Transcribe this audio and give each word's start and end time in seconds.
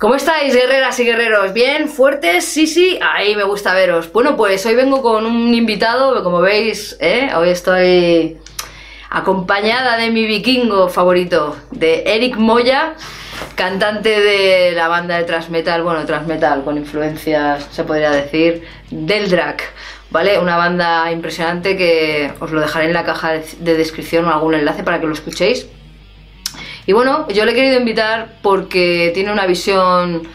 ¿Cómo 0.00 0.14
estáis, 0.14 0.54
guerreras 0.54 0.98
y 0.98 1.04
guerreros? 1.04 1.52
¿Bien? 1.52 1.86
¿Fuertes? 1.86 2.46
Sí, 2.46 2.66
sí, 2.66 2.98
ahí 3.02 3.36
me 3.36 3.44
gusta 3.44 3.74
veros. 3.74 4.10
Bueno, 4.10 4.34
pues 4.34 4.64
hoy 4.64 4.74
vengo 4.74 5.02
con 5.02 5.26
un 5.26 5.52
invitado, 5.52 6.24
como 6.24 6.40
veis, 6.40 6.96
¿eh? 7.00 7.28
hoy 7.36 7.50
estoy 7.50 8.38
acompañada 9.10 9.98
de 9.98 10.10
mi 10.10 10.24
vikingo 10.24 10.88
favorito, 10.88 11.54
de 11.70 12.04
Eric 12.06 12.38
Moya, 12.38 12.94
cantante 13.56 14.20
de 14.20 14.72
la 14.72 14.88
banda 14.88 15.18
de 15.18 15.24
transmetal, 15.24 15.82
bueno, 15.82 16.06
transmetal 16.06 16.64
con 16.64 16.78
influencias, 16.78 17.68
se 17.70 17.84
podría 17.84 18.10
decir, 18.10 18.66
del 18.90 19.28
drag. 19.28 19.58
¿Vale? 20.10 20.38
Una 20.38 20.56
banda 20.56 21.12
impresionante 21.12 21.76
que 21.76 22.32
os 22.40 22.50
lo 22.52 22.62
dejaré 22.62 22.86
en 22.86 22.94
la 22.94 23.04
caja 23.04 23.32
de 23.32 23.76
descripción 23.76 24.24
o 24.24 24.32
algún 24.32 24.54
enlace 24.54 24.82
para 24.82 24.98
que 24.98 25.06
lo 25.06 25.12
escuchéis. 25.12 25.66
Y 26.90 26.92
bueno, 26.92 27.28
yo 27.28 27.44
le 27.44 27.52
he 27.52 27.54
querido 27.54 27.78
invitar 27.78 28.32
porque 28.42 29.12
tiene 29.14 29.30
una 29.30 29.46
visión 29.46 30.26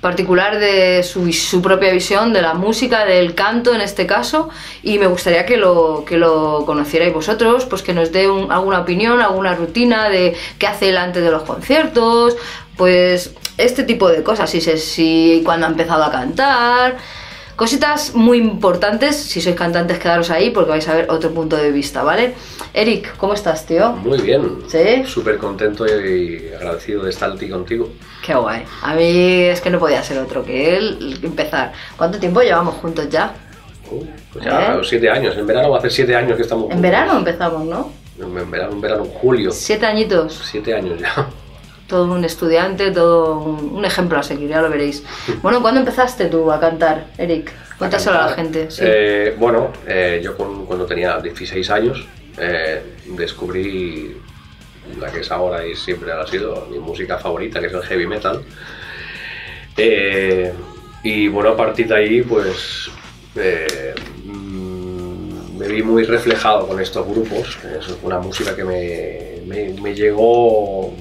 particular 0.00 0.60
de 0.60 1.02
su, 1.02 1.32
su, 1.32 1.60
propia 1.60 1.92
visión 1.92 2.32
de 2.32 2.40
la 2.40 2.54
música, 2.54 3.04
del 3.04 3.34
canto 3.34 3.74
en 3.74 3.80
este 3.80 4.06
caso, 4.06 4.48
y 4.84 5.00
me 5.00 5.08
gustaría 5.08 5.44
que 5.44 5.56
lo, 5.56 6.04
que 6.06 6.16
lo 6.16 6.62
conocierais 6.66 7.12
vosotros, 7.12 7.64
pues 7.64 7.82
que 7.82 7.92
nos 7.94 8.12
dé 8.12 8.26
alguna 8.48 8.82
opinión, 8.82 9.20
alguna 9.20 9.56
rutina 9.56 10.08
de 10.08 10.36
qué 10.56 10.68
hace 10.68 10.90
él 10.90 10.98
antes 10.98 11.20
de 11.20 11.32
los 11.32 11.42
conciertos, 11.42 12.36
pues 12.76 13.34
este 13.58 13.82
tipo 13.82 14.08
de 14.08 14.22
cosas, 14.22 14.48
si, 14.48 14.60
si 14.60 15.42
cuando 15.44 15.66
ha 15.66 15.70
empezado 15.70 16.04
a 16.04 16.12
cantar, 16.12 16.96
Cositas 17.56 18.16
muy 18.16 18.38
importantes, 18.38 19.14
si 19.14 19.40
sois 19.40 19.54
cantantes 19.54 20.00
quedaros 20.00 20.28
ahí 20.30 20.50
porque 20.50 20.70
vais 20.70 20.88
a 20.88 20.94
ver 20.94 21.06
otro 21.08 21.30
punto 21.30 21.56
de 21.56 21.70
vista, 21.70 22.02
¿vale? 22.02 22.34
Eric, 22.72 23.16
¿cómo 23.16 23.34
estás, 23.34 23.64
tío? 23.64 23.92
Muy 23.92 24.20
bien. 24.22 24.58
¿Sí? 24.66 25.04
Súper 25.06 25.38
contento 25.38 25.86
y 25.86 26.48
agradecido 26.52 27.04
de 27.04 27.10
estar 27.10 27.30
aquí 27.30 27.48
contigo. 27.48 27.90
Qué 28.26 28.34
guay. 28.34 28.64
A 28.82 28.94
mí 28.94 29.44
es 29.44 29.60
que 29.60 29.70
no 29.70 29.78
podía 29.78 30.02
ser 30.02 30.18
otro 30.18 30.44
que 30.44 30.76
él 30.76 31.20
empezar. 31.22 31.72
¿Cuánto 31.96 32.18
tiempo 32.18 32.40
llevamos 32.42 32.74
juntos 32.74 33.08
ya? 33.08 33.32
Uh, 33.88 34.04
pues 34.32 34.44
ya 34.44 34.74
¿Eh? 34.74 34.80
siete 34.82 35.08
años. 35.08 35.36
En 35.36 35.46
verano 35.46 35.70
va 35.70 35.76
a 35.76 35.78
hacer 35.78 35.92
siete 35.92 36.16
años 36.16 36.36
que 36.36 36.42
estamos 36.42 36.64
juntos. 36.64 36.76
En 36.76 36.82
verano 36.82 37.18
empezamos, 37.18 37.64
¿no? 37.66 37.92
En 38.18 38.50
verano, 38.50 38.72
en 38.72 38.80
verano, 38.80 39.04
en 39.04 39.10
julio. 39.10 39.52
Siete 39.52 39.86
añitos. 39.86 40.40
Siete 40.44 40.74
años 40.74 40.98
ya 40.98 41.28
todo 41.86 42.12
un 42.12 42.24
estudiante, 42.24 42.90
todo 42.90 43.38
un, 43.38 43.84
ejemplo 43.84 44.18
a 44.18 44.22
seguir, 44.22 44.48
ya 44.48 44.62
lo 44.62 44.70
veréis. 44.70 45.04
Bueno, 45.42 45.60
¿cuándo 45.60 45.80
empezaste 45.80 46.26
tú 46.26 46.50
a 46.50 46.58
cantar, 46.58 47.06
Eric? 47.18 47.52
Cuéntaselo 47.78 48.18
a, 48.18 48.26
la 48.26 48.34
gente. 48.34 48.68
Eh, 48.80 49.34
bueno, 49.38 49.72
eh, 49.86 50.20
yo 50.22 50.36
cuando 50.36 50.86
tenía 50.86 51.18
16 51.18 51.70
años 51.70 52.06
eh, 52.38 52.82
descubrí 53.06 54.16
la 54.98 55.10
que 55.10 55.20
es 55.20 55.30
ahora 55.30 55.66
y 55.66 55.74
siempre 55.74 56.12
ha 56.12 56.26
sido 56.26 56.66
mi 56.70 56.78
música 56.78 57.18
favorita, 57.18 57.60
que 57.60 57.66
es 57.66 57.72
el 57.72 57.82
heavy 57.82 58.06
metal. 58.06 58.42
y 61.02 61.28
bueno, 61.28 61.50
a 61.50 61.56
partir 61.56 61.88
de 61.88 61.96
ahí, 61.96 62.22
pues 62.22 62.90
mm, 64.24 65.58
me 65.58 65.68
vi 65.68 65.82
muy 65.82 66.04
reflejado 66.04 66.66
con 66.66 66.80
estos 66.80 67.06
grupos. 67.06 67.58
Es 67.78 67.94
una 68.02 68.20
música 68.20 68.56
que 68.56 68.64
me, 68.64 69.42
me, 69.46 69.80
me 69.80 69.94
llegó 69.94 70.94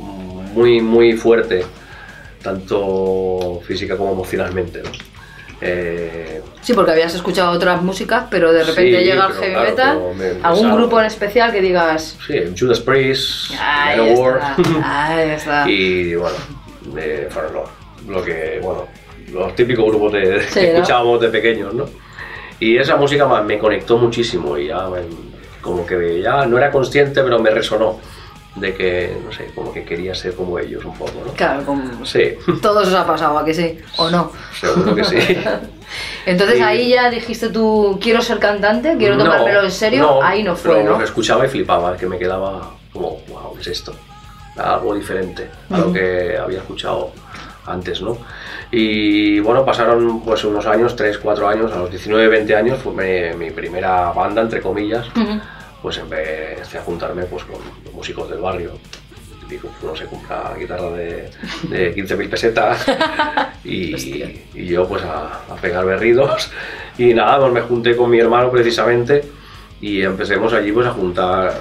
muy, 0.54 0.82
muy 0.82 1.14
fuerte, 1.14 1.66
tanto 2.42 3.62
física 3.66 3.98
como 3.98 4.14
emocionalmente. 4.14 4.82
¿no? 4.84 4.90
Eh, 5.66 6.42
sí, 6.62 6.74
porque 6.74 6.92
habías 6.92 7.16
escuchado 7.16 7.52
otras 7.52 7.82
músicas, 7.82 8.26
pero 8.30 8.52
de 8.52 8.64
repente 8.64 9.04
llega 9.04 9.28
el 9.28 9.34
heavy 9.34 9.56
metal. 9.56 10.00
¿Algún 10.44 10.76
grupo 10.76 11.00
en 11.00 11.06
especial 11.06 11.54
que 11.54 11.62
digas? 11.62 12.18
Sí, 12.28 12.54
Judas 12.58 12.82
Priest, 12.82 13.52
Manowar. 13.52 14.56
Y 15.68 16.16
bueno, 16.16 16.36
fueron 17.30 17.54
lo, 18.10 18.24
que, 18.24 18.60
bueno, 18.62 18.88
los 19.32 19.56
típicos 19.56 19.86
grupos 19.86 20.14
de, 20.14 20.46
que 20.54 20.74
escuchábamos 20.74 21.22
de 21.22 21.30
pequeños, 21.30 21.74
¿no? 21.74 21.86
Y 22.60 22.78
esa 22.78 22.98
música 22.98 23.26
me 23.42 23.58
conectó 23.58 23.98
muchísimo 23.98 24.58
y 24.58 24.68
ya, 24.68 24.90
como 25.62 25.86
que 25.86 26.22
ya 26.22 26.46
no 26.46 26.58
era 26.58 26.72
consciente, 26.72 27.24
pero 27.24 27.40
me 27.40 27.50
resonó 27.50 28.00
de 28.56 28.74
que, 28.76 29.18
no 29.24 29.32
sé, 29.32 29.52
como 29.56 29.74
que 29.74 29.84
quería 29.84 30.14
ser 30.14 30.36
como 30.36 30.60
ellos 30.60 30.86
un 30.86 30.94
poco, 30.94 31.14
¿no? 31.26 31.34
Claro, 31.34 31.66
como... 31.66 32.06
Sí. 32.06 32.36
Todo 32.62 32.84
eso 32.84 32.98
ha 32.98 33.06
pasado, 33.06 33.38
¿a 33.38 33.46
que 33.46 33.54
sí? 33.54 33.80
¿O 33.98 34.10
no? 34.10 34.32
Seguro 34.60 34.96
que 34.96 35.04
sí. 35.04 35.18
Entonces 36.26 36.62
ahí 36.62 36.90
ya 36.90 37.10
dijiste 37.10 37.50
tú, 37.50 38.00
quiero 38.02 38.22
ser 38.22 38.40
cantante, 38.40 38.96
quiero 38.98 39.18
tomármelo 39.18 39.64
en 39.64 39.72
serio, 39.72 40.22
ahí 40.24 40.44
no 40.44 40.56
fue, 40.56 40.84
¿no? 40.84 40.98
Lo 40.98 41.04
escuchaba 41.04 41.46
y 41.46 41.50
flipaba, 41.50 41.98
que 41.98 42.06
me 42.06 42.18
quedaba 42.18 42.72
como, 42.92 43.22
wow, 43.28 43.54
¿qué 43.56 43.62
es 43.62 43.68
esto? 43.68 43.96
Algo 44.56 44.94
diferente 44.94 45.50
a 45.72 45.78
lo 45.80 45.92
que 45.92 46.38
había 46.38 46.60
escuchado 46.60 47.12
antes, 47.66 48.02
¿no? 48.02 48.18
Y 48.72 49.40
bueno, 49.40 49.66
pasaron 49.66 50.22
pues 50.22 50.44
unos 50.44 50.66
años, 50.66 50.96
3, 50.96 51.18
4 51.18 51.48
años, 51.48 51.72
a 51.72 51.78
los 51.78 51.90
19, 51.90 52.28
20 52.28 52.56
años 52.56 52.80
fue 52.80 53.34
mi, 53.36 53.52
primera 53.52 54.12
banda, 54.12 54.42
entre 54.42 54.62
comillas, 54.62 55.08
pues 55.84 55.98
empecé 55.98 56.78
a 56.78 56.82
juntarme 56.82 57.26
pues, 57.26 57.44
con 57.44 57.60
músicos 57.94 58.30
del 58.30 58.40
barrio. 58.40 58.72
Digo, 59.50 59.70
uno 59.84 59.94
se 59.94 60.06
compra 60.06 60.54
guitarra 60.58 60.90
de, 60.92 61.30
de 61.64 61.96
15.000 61.96 62.30
pesetas 62.30 62.86
y, 63.66 63.94
y, 64.56 64.66
yo 64.66 64.88
pues 64.88 65.04
a, 65.04 65.42
pegar 65.62 65.86
berridos. 65.86 66.50
Y 66.96 67.12
nada, 67.12 67.40
pues 67.40 67.54
me 67.54 67.62
junté 67.62 67.96
con 67.96 68.08
mi 68.08 68.20
hermano 68.20 68.52
precisamente 68.52 69.24
y 69.82 70.04
empecemos 70.04 70.54
allí 70.54 70.72
pues 70.72 70.86
a 70.86 70.92
juntar, 70.92 71.52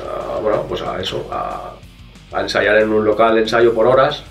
bueno, 0.42 0.66
pues 0.68 0.82
a 0.82 1.00
eso, 1.00 1.26
a, 1.32 1.72
a, 2.32 2.40
ensayar 2.42 2.76
en 2.76 2.90
un 2.90 3.02
local 3.02 3.36
de 3.36 3.40
ensayo 3.40 3.72
por 3.72 3.86
horas 3.86 4.22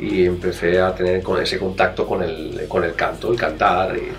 y 0.00 0.26
empecé 0.26 0.80
a 0.80 0.92
tener 0.92 1.22
ese 1.40 1.60
contacto 1.60 2.04
con 2.04 2.24
el, 2.24 2.66
con 2.66 2.82
el 2.82 2.96
canto, 2.96 3.30
el 3.30 3.38
cantar 3.38 3.96
y, 3.96 4.10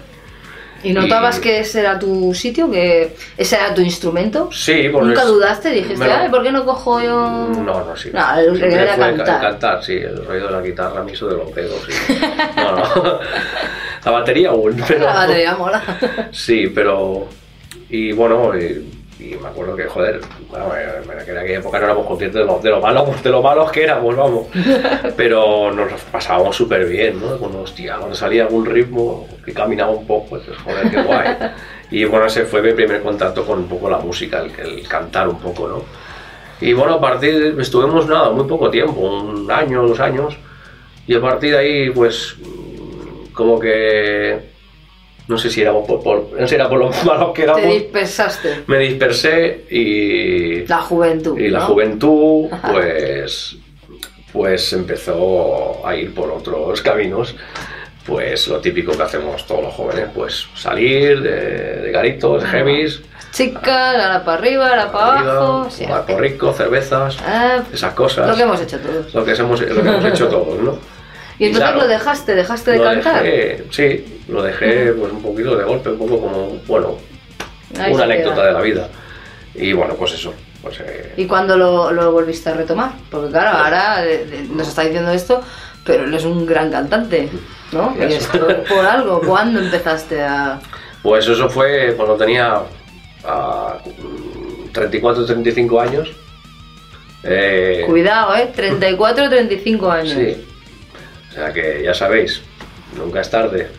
¿Y 0.85 0.93
notabas 0.93 1.39
que 1.39 1.59
ese 1.59 1.79
era 1.79 1.97
tu 1.97 2.33
sitio? 2.33 2.69
¿Que 2.69 3.15
ese 3.37 3.55
era 3.55 3.73
tu 3.73 3.81
instrumento? 3.81 4.49
Sí, 4.51 4.87
pues 4.91 5.05
¿Nunca 5.05 5.25
dudaste? 5.25 5.71
¿Dijiste, 5.71 6.03
Ay, 6.03 6.29
¿por 6.29 6.43
qué 6.43 6.51
no 6.51 6.63
cojo 6.63 7.01
yo...? 7.01 7.49
No, 7.49 7.83
no, 7.83 7.95
sí. 7.97 8.11
No, 8.13 8.37
el 8.37 8.59
que 8.59 8.73
era 8.73 8.95
cantar. 8.95 9.41
cantar, 9.41 9.83
sí. 9.83 9.93
El 9.93 10.25
ruido 10.25 10.47
de 10.47 10.53
la 10.53 10.61
guitarra 10.61 11.03
me 11.03 11.13
hizo 11.13 11.27
de 11.27 11.37
los 11.37 11.53
dedos, 11.53 11.81
sí. 11.87 12.17
No, 12.55 12.71
no. 12.75 13.19
La 14.05 14.11
batería 14.11 14.49
aún, 14.49 14.81
pero... 14.87 15.05
La 15.05 15.13
batería 15.13 15.55
mola. 15.55 15.81
Sí, 16.31 16.67
pero... 16.73 17.27
Y 17.89 18.11
bueno, 18.11 18.57
y 18.57 19.04
me 19.19 19.47
acuerdo 19.47 19.75
que, 19.75 19.85
joder, 19.85 20.19
bueno, 20.49 20.65
en 20.75 21.19
aquella 21.19 21.45
época 21.45 21.79
no 21.79 21.85
éramos 21.85 22.05
conscientes 22.05 22.41
de 22.41 22.45
lo, 22.45 22.59
de 22.59 22.69
lo 22.69 22.81
malos 22.81 23.23
de 23.23 23.29
lo 23.29 23.41
malos 23.41 23.71
que 23.71 23.83
éramos, 23.83 24.15
vamos. 24.15 24.47
Pero 25.17 25.71
nos 25.71 26.01
pasábamos 26.03 26.55
súper 26.55 26.85
bien, 26.85 27.19
¿no? 27.19 27.37
Cuando, 27.37 27.61
hostia, 27.61 27.95
cuando 27.97 28.15
salía 28.15 28.43
algún 28.43 28.65
ritmo 28.65 29.27
que 29.43 29.53
caminaba 29.53 29.91
un 29.91 30.05
poco, 30.05 30.31
pues 30.31 30.43
joder, 30.63 30.89
qué 30.89 31.01
guay. 31.01 31.37
Y 31.91 32.03
bueno, 32.03 32.25
ese 32.25 32.45
fue 32.45 32.63
mi 32.63 32.73
primer 32.73 33.03
contacto 33.03 33.45
con 33.45 33.59
un 33.59 33.67
poco 33.67 33.87
la 33.87 33.99
música, 33.99 34.39
el, 34.39 34.51
el 34.59 34.87
cantar 34.87 35.27
un 35.27 35.39
poco, 35.39 35.67
¿no? 35.67 35.83
Y 36.59 36.73
bueno, 36.73 36.95
a 36.95 36.99
partir, 36.99 37.55
estuvimos 37.59 38.07
nada, 38.07 38.31
muy 38.31 38.45
poco 38.45 38.71
tiempo, 38.71 39.01
un 39.01 39.49
año, 39.51 39.87
dos 39.87 39.99
años, 39.99 40.35
y 41.05 41.13
a 41.13 41.21
partir 41.21 41.51
de 41.51 41.57
ahí, 41.59 41.89
pues, 41.91 42.35
como 43.33 43.59
que 43.59 44.54
no 45.27 45.37
sé 45.37 45.49
si 45.49 45.61
era 45.61 45.71
por, 45.71 46.03
por, 46.03 46.29
no 46.39 46.47
sé, 46.47 46.55
era 46.55 46.69
por 46.69 46.79
lo 46.79 46.89
malos 47.05 47.33
que 47.33 47.43
éramos. 47.43 47.61
Te 47.61 47.67
dispersaste. 47.67 48.63
Me 48.67 48.77
dispersé 48.79 49.65
y. 49.69 50.65
La 50.67 50.81
juventud. 50.81 51.39
Y 51.39 51.49
la 51.49 51.61
juventud, 51.61 52.49
pues. 52.71 53.57
Pues 54.31 54.73
empezó 54.73 55.87
a 55.87 55.95
ir 55.95 56.13
por 56.13 56.29
otros 56.29 56.81
caminos. 56.81 57.35
Pues 58.05 58.47
lo 58.49 58.59
típico 58.59 58.95
que 58.95 59.01
hacemos 59.01 59.47
todos 59.47 59.63
los 59.63 59.73
jóvenes, 59.73 60.09
pues 60.13 60.45
salir 60.53 61.21
de, 61.21 61.81
de 61.81 61.91
garitos, 61.91 62.43
de 62.43 62.49
heavies. 62.49 63.01
Chica, 63.31 63.93
la 63.93 64.23
para 64.23 64.37
arriba, 64.37 64.75
la 64.75 64.91
para 64.91 65.19
abajo. 65.19 65.69
Sí, 65.69 65.85
rico, 66.17 66.53
cervezas, 66.53 67.17
ah, 67.25 67.63
esas 67.73 67.93
cosas. 67.93 68.29
Lo 68.29 68.35
que 68.35 68.43
hemos 68.43 68.61
hecho 68.61 68.79
todos. 68.79 69.13
Lo 69.13 69.25
que 69.25 69.31
hemos, 69.31 69.59
lo 69.59 69.83
que 69.83 69.89
hemos 69.89 70.05
hecho 70.05 70.27
todos, 70.29 70.61
¿no? 70.61 70.77
¿Y 71.39 71.47
entonces 71.47 71.75
lo 71.75 71.87
dejaste? 71.87 72.35
¿Dejaste 72.35 72.71
de 72.71 72.81
cantar? 72.81 73.25
sí, 73.71 74.14
lo 74.27 74.41
dejé 74.43 74.91
pues 74.93 75.11
un 75.11 75.21
poquito 75.21 75.55
de 75.55 75.63
golpe, 75.63 75.89
un 75.89 75.97
poco 75.97 76.19
como, 76.19 76.59
bueno, 76.67 76.97
una 77.89 78.03
anécdota 78.03 78.45
de 78.45 78.53
la 78.53 78.61
vida. 78.61 78.89
Y 79.53 79.73
bueno, 79.73 79.95
pues 79.95 80.13
eso. 80.13 80.33
Pues, 80.61 80.79
eh, 80.79 81.13
¿Y 81.15 81.27
cuándo 81.27 81.57
lo, 81.57 81.91
lo, 81.91 82.11
volviste 82.11 82.49
a 82.49 82.53
retomar? 82.53 82.93
Porque 83.11 83.29
claro, 83.29 83.57
ahora 83.57 84.03
nos 84.49 84.67
está 84.67 84.81
diciendo 84.81 85.11
esto, 85.11 85.41
pero 85.85 86.05
él 86.05 86.13
es 86.13 86.25
un 86.25 86.45
gran 86.45 86.71
cantante, 86.71 87.29
¿no? 87.71 87.95
Y 87.97 88.13
esto 88.13 88.47
por 88.67 88.85
algo. 88.85 89.21
¿Cuándo 89.21 89.59
empezaste 89.59 90.23
a...? 90.23 90.59
Pues 91.03 91.27
eso 91.27 91.47
fue 91.49 91.93
cuando 91.95 92.15
tenía 92.15 92.63
34, 94.71 95.25
35 95.25 95.79
años. 95.79 96.11
Eh, 97.23 97.83
Cuidado, 97.85 98.35
¿eh? 98.35 98.51
34, 98.55 99.29
35 99.29 99.91
años. 99.91 100.13
Sí. 100.13 100.45
O 101.29 101.33
sea 101.33 101.53
que 101.53 101.83
ya 101.83 101.93
sabéis, 101.93 102.41
nunca 102.97 103.21
es 103.21 103.29
tarde. 103.29 103.69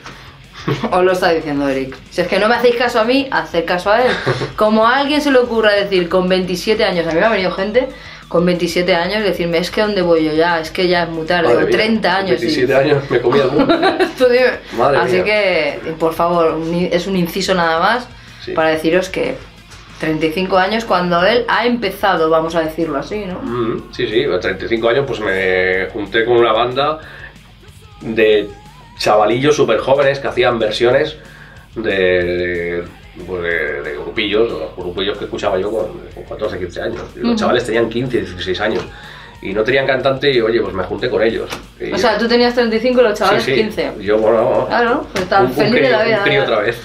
Os 0.90 1.04
lo 1.04 1.12
está 1.12 1.30
diciendo 1.30 1.68
Eric. 1.68 1.96
Si 2.10 2.20
es 2.20 2.28
que 2.28 2.38
no 2.38 2.48
me 2.48 2.54
hacéis 2.56 2.76
caso 2.76 3.00
a 3.00 3.04
mí, 3.04 3.28
haced 3.30 3.64
caso 3.64 3.90
a 3.90 4.02
él. 4.02 4.12
Como 4.56 4.86
a 4.86 4.96
alguien 4.98 5.20
se 5.20 5.30
le 5.30 5.38
ocurra 5.38 5.72
decir 5.72 6.08
con 6.08 6.28
27 6.28 6.84
años, 6.84 7.06
a 7.06 7.12
mí 7.12 7.20
me 7.20 7.26
ha 7.26 7.30
venido 7.30 7.50
gente 7.52 7.88
con 8.28 8.44
27 8.44 8.92
años 8.94 9.22
decirme, 9.22 9.58
es 9.58 9.70
que 9.70 9.82
¿dónde 9.82 10.02
voy 10.02 10.24
yo 10.24 10.32
ya? 10.32 10.58
Es 10.58 10.72
que 10.72 10.88
ya 10.88 11.04
es 11.04 11.08
muy 11.08 11.26
tarde, 11.26 11.44
Madre 11.48 11.64
o 11.64 11.66
mía, 11.68 11.76
30 11.76 12.16
años. 12.16 12.42
y- 12.42 12.46
27 12.46 12.74
años 12.74 13.10
me 13.10 13.20
comía 13.20 13.44
el 13.44 13.50
mundo. 13.52 13.74
Así 15.00 15.12
mía. 15.22 15.24
que, 15.24 15.80
por 15.98 16.12
favor, 16.14 16.58
es 16.90 17.06
un 17.06 17.16
inciso 17.16 17.54
nada 17.54 17.78
más 17.78 18.08
Sí. 18.44 18.52
para 18.52 18.70
deciros 18.70 19.08
que 19.08 19.36
35 20.00 20.56
años 20.58 20.84
cuando 20.84 21.24
él 21.24 21.44
ha 21.48 21.66
empezado, 21.66 22.28
vamos 22.28 22.54
a 22.54 22.60
decirlo 22.62 22.98
así, 22.98 23.24
¿no? 23.24 23.40
Mm, 23.40 23.92
sí, 23.92 24.06
sí, 24.08 24.24
a 24.24 24.38
35 24.38 24.88
años 24.88 25.04
pues 25.06 25.20
me 25.20 25.86
junté 25.92 26.24
con 26.24 26.36
una 26.36 26.52
banda 26.52 26.98
de 28.02 28.48
chavalillos 28.98 29.54
súper 29.56 29.78
jóvenes 29.78 30.18
que 30.18 30.28
hacían 30.28 30.58
versiones 30.58 31.16
de, 31.74 32.82
pues, 33.26 33.42
de- 33.42 33.82
de 33.82 33.92
grupillos, 33.98 34.50
los 34.50 34.76
grupillos 34.76 35.18
que 35.18 35.24
escuchaba 35.24 35.58
yo 35.58 35.70
con, 35.70 35.86
con 36.14 36.24
14, 36.24 36.58
15 36.58 36.80
años. 36.82 37.02
Y 37.16 37.20
los 37.20 37.36
chavales 37.36 37.64
tenían 37.64 37.88
15, 37.88 38.18
16 38.22 38.60
años 38.60 38.84
y 39.42 39.52
no 39.52 39.62
tenían 39.62 39.86
cantante 39.86 40.30
y 40.32 40.40
oye, 40.40 40.60
pues 40.62 40.74
me 40.74 40.82
junté 40.84 41.10
con 41.10 41.22
ellos. 41.22 41.50
Y- 41.80 41.92
O 41.92 41.98
sea, 41.98 42.16
tú 42.18 42.26
tenías 42.26 42.54
35 42.54 43.00
y 43.00 43.04
los 43.04 43.18
chavales 43.18 43.42
sí, 43.42 43.54
sí, 43.54 43.62
15. 43.62 43.92
Yo, 44.00 44.18
bueno, 44.18 44.66
Claro, 44.68 45.06
pues 45.12 45.24
están 45.24 45.42
un- 45.44 45.50
un 45.50 45.54
felices 45.56 45.82
de 45.82 45.90
la 45.90 46.04
vida. 46.04 46.16
un 46.18 46.22
crío 46.24 46.40
¿verdad? 46.40 46.54
otra 46.58 46.66
vez. 46.66 46.82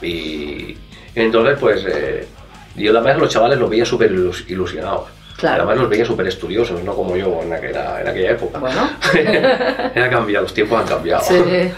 Y, 0.02 0.06
y 0.06 0.76
entonces, 1.14 1.58
pues, 1.60 1.84
eh, 1.86 2.26
yo 2.76 2.96
además 2.96 3.18
los 3.18 3.28
chavales 3.30 3.58
los 3.58 3.68
veía 3.68 3.84
súper 3.84 4.10
ilus- 4.12 4.48
ilusionados. 4.48 5.08
Claro. 5.42 5.64
Además 5.64 5.78
los 5.78 5.90
veía 5.90 6.04
súper 6.04 6.28
estudiosos, 6.28 6.84
no 6.84 6.94
como 6.94 7.16
yo 7.16 7.42
en 7.42 7.52
aquella, 7.52 8.00
en 8.00 8.06
aquella 8.06 8.30
época. 8.30 8.60
Bueno. 8.60 8.90
Era 9.12 10.08
cambiado, 10.08 10.44
los 10.44 10.54
tiempos 10.54 10.80
han 10.80 10.86
cambiado. 10.86 11.24
Sí. 11.24 11.34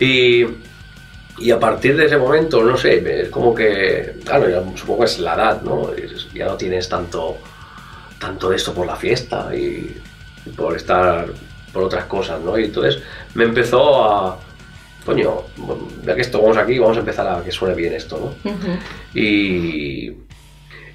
Y, 0.00 0.44
y 1.38 1.52
a 1.52 1.60
partir 1.60 1.96
de 1.96 2.06
ese 2.06 2.16
momento, 2.16 2.60
no 2.64 2.76
sé, 2.76 3.22
es 3.22 3.28
como 3.28 3.54
que, 3.54 4.16
claro, 4.24 4.50
ya 4.50 4.60
supongo 4.76 4.98
que 4.98 5.04
es 5.04 5.20
la 5.20 5.34
edad, 5.34 5.62
¿no? 5.62 5.92
Ya 6.34 6.46
no 6.46 6.56
tienes 6.56 6.88
tanto, 6.88 7.38
tanto 8.18 8.50
de 8.50 8.56
esto 8.56 8.74
por 8.74 8.88
la 8.88 8.96
fiesta 8.96 9.54
y, 9.54 9.96
y 10.44 10.50
por 10.50 10.74
estar 10.74 11.26
por 11.72 11.84
otras 11.84 12.06
cosas, 12.06 12.40
¿no? 12.40 12.58
Y 12.58 12.64
entonces 12.64 13.00
me 13.34 13.44
empezó 13.44 14.04
a, 14.04 14.40
coño, 15.06 15.42
ya 16.04 16.16
que 16.16 16.22
estamos 16.22 16.56
aquí, 16.56 16.80
vamos 16.80 16.96
a 16.96 17.00
empezar 17.00 17.28
a 17.28 17.44
que 17.44 17.52
suene 17.52 17.76
bien 17.76 17.92
esto, 17.92 18.34
¿no? 18.44 18.50
Ujú. 18.50 18.78
Y, 19.14 20.12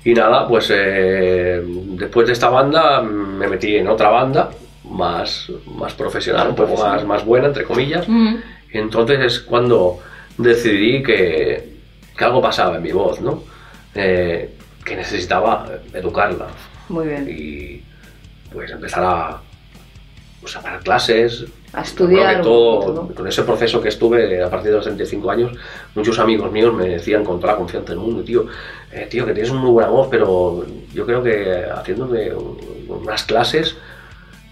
y 0.04 0.14
nada, 0.14 0.48
pues 0.48 0.70
eh, 0.74 1.62
después 1.66 2.28
de 2.28 2.34
esta 2.34 2.50
banda 2.50 3.02
me 3.02 3.48
metí 3.48 3.76
en 3.76 3.88
otra 3.88 4.10
banda 4.10 4.50
más, 4.86 5.52
más 5.66 5.94
profesional, 5.94 6.50
un 6.50 6.56
poco 6.56 6.78
más, 6.78 7.06
más 7.06 7.26
buena, 7.26 7.48
entre 7.48 7.64
comillas. 7.64 8.08
Y 8.08 8.78
entonces 8.78 9.20
es 9.20 9.40
cuando 9.40 10.00
decidí 10.38 11.04
que, 11.04 11.70
que 12.18 12.24
algo 12.24 12.42
pasaba 12.42 12.78
en 12.78 12.84
mi 12.84 12.92
voz, 12.92 13.20
¿no? 13.22 13.44
Eh, 13.96 14.50
que 14.86 14.96
necesitaba 14.96 15.68
educarla 15.94 16.48
Muy 16.88 17.08
bien. 17.08 17.28
y 17.30 17.84
pues 18.54 18.72
empezar 18.72 19.04
a, 19.04 19.42
pues, 20.40 20.56
a 20.56 20.62
dar 20.62 20.80
clases. 20.80 21.46
A 21.74 21.82
estudiar 21.82 22.32
que 22.32 22.38
un 22.38 22.44
todo, 22.44 23.08
con 23.14 23.28
ese 23.28 23.44
proceso 23.44 23.80
que 23.80 23.90
estuve 23.90 24.42
a 24.44 24.50
partir 24.50 24.72
de 24.72 24.78
los 24.78 24.86
35 24.86 25.30
años, 25.30 25.52
muchos 25.94 26.18
amigos 26.18 26.52
míos 26.52 26.74
me 26.74 26.88
decían 26.90 27.24
con 27.24 27.40
toda 27.40 27.54
la 27.54 27.60
confianza 27.60 27.90
del 27.92 28.00
mundo, 28.00 28.24
tío, 28.24 28.46
eh, 28.92 29.08
tío, 29.10 29.26
que 29.26 29.34
tienes 29.34 29.52
una 29.52 29.62
muy 29.62 29.72
buena 29.72 29.90
voz, 29.90 30.08
pero 30.10 30.66
yo 30.94 31.06
creo 31.06 31.22
que 31.22 31.64
haciéndome 31.72 32.34
un- 32.34 32.58
unas 32.90 33.24
clases 33.24 33.76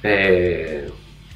eh, 0.03 0.89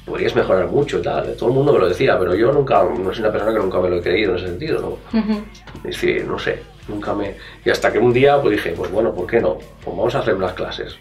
podrías 0.04 0.34
mejorar 0.34 0.68
mucho 0.68 0.98
y 0.98 1.02
tal. 1.02 1.34
Todo 1.36 1.48
el 1.48 1.54
mundo 1.54 1.72
me 1.72 1.78
lo 1.80 1.88
decía, 1.88 2.18
pero 2.18 2.34
yo 2.34 2.52
nunca, 2.52 2.82
no 2.84 3.12
soy 3.12 3.22
una 3.22 3.32
persona 3.32 3.52
que 3.52 3.58
nunca 3.58 3.80
me 3.80 3.90
lo 3.90 3.96
he 3.96 4.02
creído 4.02 4.32
en 4.32 4.36
ese 4.38 4.46
sentido, 4.48 4.80
¿no? 4.80 5.18
Ujú. 5.18 5.42
Es 5.78 5.82
decir, 6.00 6.24
no 6.26 6.38
sé, 6.38 6.62
nunca 6.88 7.12
me... 7.14 7.34
Y 7.64 7.70
hasta 7.70 7.92
que 7.92 7.98
un 7.98 8.12
día 8.12 8.40
pues 8.40 8.52
dije, 8.56 8.72
pues 8.76 8.90
bueno, 8.90 9.12
¿por 9.12 9.26
qué 9.26 9.40
no? 9.40 9.54
Pues 9.54 9.96
vamos 9.96 10.14
a 10.14 10.20
hacer 10.20 10.34
unas 10.34 10.52
clases. 10.52 10.96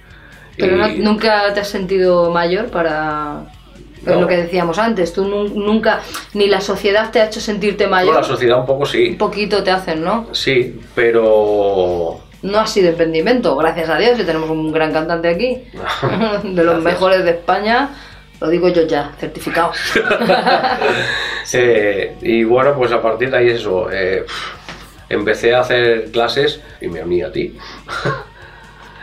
Pero 0.57 0.75
no- 0.77 0.88
nunca 0.88 1.54
te 1.54 1.60
has 1.60 1.68
sentido 1.69 2.30
mayor 2.31 2.68
para... 2.69 3.45
Es 4.01 4.07
No. 4.15 4.21
lo 4.21 4.27
que 4.27 4.38
decíamos 4.38 4.77
antes, 4.80 5.13
tú 5.13 5.25
nu- 5.27 5.48
nunca, 5.50 6.01
ni 6.33 6.48
la 6.48 6.59
sociedad 6.59 7.12
te 7.12 7.21
ha 7.21 7.25
hecho 7.27 7.39
sentirte 7.39 7.86
mayor, 7.88 8.15
la 8.15 8.24
sociedad 8.24 8.59
un 8.59 8.65
poco 8.65 8.86
sí, 8.86 9.09
un 9.12 9.18
poquito 9.18 9.63
te 9.63 9.69
hacen, 9.71 10.03
¿no? 10.03 10.27
sí, 10.33 10.80
pero... 10.95 12.19
No 12.44 12.59
ha 12.59 12.65
sido 12.65 12.89
impedimento, 12.89 13.56
gracias 13.56 13.88
a 13.89 13.98
Dios, 14.00 14.19
y 14.19 14.24
tenemos 14.24 14.50
un 14.50 14.71
gran 14.71 14.92
cantante 14.92 15.27
aquí, 15.27 15.62
de 16.44 16.63
los 16.63 16.81
Gracias. 16.81 16.83
mejores 16.83 17.24
de 17.24 17.30
España, 17.31 17.89
lo 18.39 18.50
digo 18.50 18.69
yo 18.69 18.88
ya, 18.88 19.12
certificado. 19.19 19.71
Eh, 21.53 22.15
y 22.21 22.44
bueno, 22.44 22.74
pues 22.75 22.92
a 22.92 23.01
partir 23.01 23.30
de 23.31 23.38
ahí 23.38 23.50
eso, 23.50 23.89
eh, 23.92 24.25
empecé 25.09 25.53
a 25.53 25.62
hacer 25.62 26.12
clases 26.12 26.62
y 26.80 26.88
me 26.88 27.03
uní 27.03 27.21
a 27.24 27.31
ti. 27.31 27.57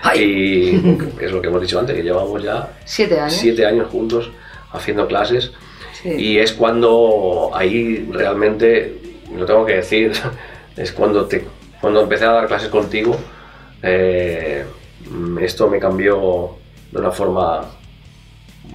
Ay, 0.03 0.21
Y 1.21 1.25
es 1.25 1.31
lo 1.33 1.41
que 1.43 1.49
hemos 1.49 1.61
dicho 1.61 1.79
antes, 1.79 1.95
que 1.97 2.03
llevamos 2.03 2.43
ya 2.43 2.69
siete 2.85 3.19
años. 3.21 3.35
siete 3.35 3.67
años 3.67 3.89
juntos 3.91 4.31
haciendo 4.73 5.07
clases. 5.07 5.53
Sí. 6.03 6.11
Y 6.11 6.39
es 6.39 6.53
cuando 6.53 7.51
ahí 7.55 8.09
realmente, 8.13 9.21
lo 9.35 9.47
tengo 9.47 9.67
que 9.67 9.77
decir, 9.77 10.13
es 10.77 10.93
cuando, 10.93 11.27
te, 11.27 11.47
cuando 11.81 12.03
empecé 12.03 12.25
a 12.25 12.33
dar 12.33 12.47
clases 12.47 12.69
contigo, 12.69 13.17
eh, 13.83 14.65
esto 15.41 15.69
me 15.69 15.79
cambió 15.79 16.57
de 16.91 16.99
una 16.99 17.11
forma 17.11 17.63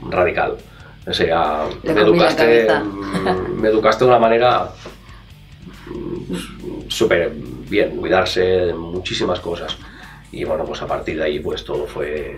radical. 0.10 0.58
O 1.06 1.14
sea, 1.14 1.66
me 1.84 1.92
educaste, 1.92 2.68
mm, 2.72 3.60
me 3.60 3.68
educaste 3.68 4.06
de 4.06 4.10
una 4.10 4.20
manera 4.20 4.72
mm, 5.88 6.90
súper 6.90 7.32
bien, 7.70 7.98
cuidarse 7.98 8.42
de 8.42 8.74
muchísimas 8.74 9.40
cosas. 9.40 9.76
Y 10.32 10.46
bueno, 10.46 10.64
pues 10.66 10.82
a 10.82 10.88
partir 10.88 11.18
de 11.18 11.24
ahí 11.24 11.40
pues 11.40 11.64
todo 11.64 11.86
fue... 11.86 12.38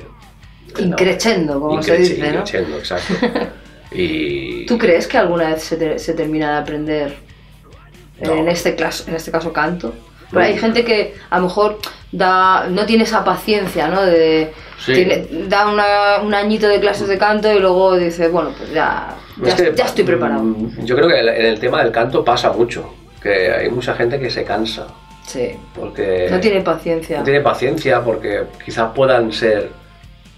Increchendo, 0.79 1.59
como 1.59 1.81
se 1.81 1.97
dice, 1.97 2.17
¿no? 2.19 2.27
increchendo, 2.27 2.77
exacto. 2.77 3.13
Y... 3.91 4.65
¿Tú 4.65 4.77
crees 4.77 5.07
que 5.07 5.17
alguna 5.17 5.49
vez 5.51 5.63
se, 5.63 5.77
te- 5.77 5.99
se 5.99 6.13
termina 6.13 6.53
de 6.53 6.57
aprender 6.59 7.15
No. 8.21 8.33
en, 8.33 8.49
este 8.49 8.75
caso, 8.75 9.05
en 9.07 9.15
este 9.15 9.31
caso 9.31 9.53
canto? 9.53 9.93
Pero 10.31 10.43
hay 10.43 10.55
No. 10.55 10.61
gente 10.61 10.83
que 10.83 11.13
a 11.29 11.37
lo 11.37 11.43
mejor 11.43 11.79
da, 12.11 12.67
no 12.69 12.85
tiene 12.85 13.03
esa 13.03 13.23
paciencia, 13.23 13.87
¿no? 13.87 14.01
De, 14.03 14.51
Sí. 14.83 14.93
tiene- 14.93 15.27
da 15.47 15.67
una- 15.71 16.19
un 16.23 16.33
añito 16.33 16.67
de 16.67 16.79
clases 16.81 17.07
de 17.07 17.17
canto 17.17 17.49
y 17.53 17.59
luego 17.59 17.95
dice, 17.95 18.27
bueno, 18.27 18.51
pues 18.57 18.73
ya, 18.73 19.15
ya, 19.41 19.49
Es 19.49 19.55
que, 19.61 19.73
ya 19.75 19.85
estoy 19.85 20.03
preparado. 20.03 20.43
mm, 20.43 20.83
Yo 20.83 20.95
creo 20.95 21.07
que 21.07 21.19
en 21.19 21.45
el 21.45 21.59
tema 21.59 21.81
del 21.81 21.91
canto 21.93 22.23
pasa 22.25 22.51
mucho, 22.51 22.93
que 23.21 23.51
hay 23.51 23.69
mucha 23.69 23.93
gente 23.93 24.19
que 24.19 24.29
se 24.29 24.43
cansa, 24.43 24.87
Sí, 25.25 25.51
porque 25.73 26.27
no 26.29 26.39
tiene 26.41 26.61
paciencia. 26.61 27.19
no 27.19 27.23
tiene 27.23 27.39
paciencia, 27.41 28.01
porque 28.03 28.43
quizás 28.65 28.91
puedan 28.93 29.31
ser 29.31 29.69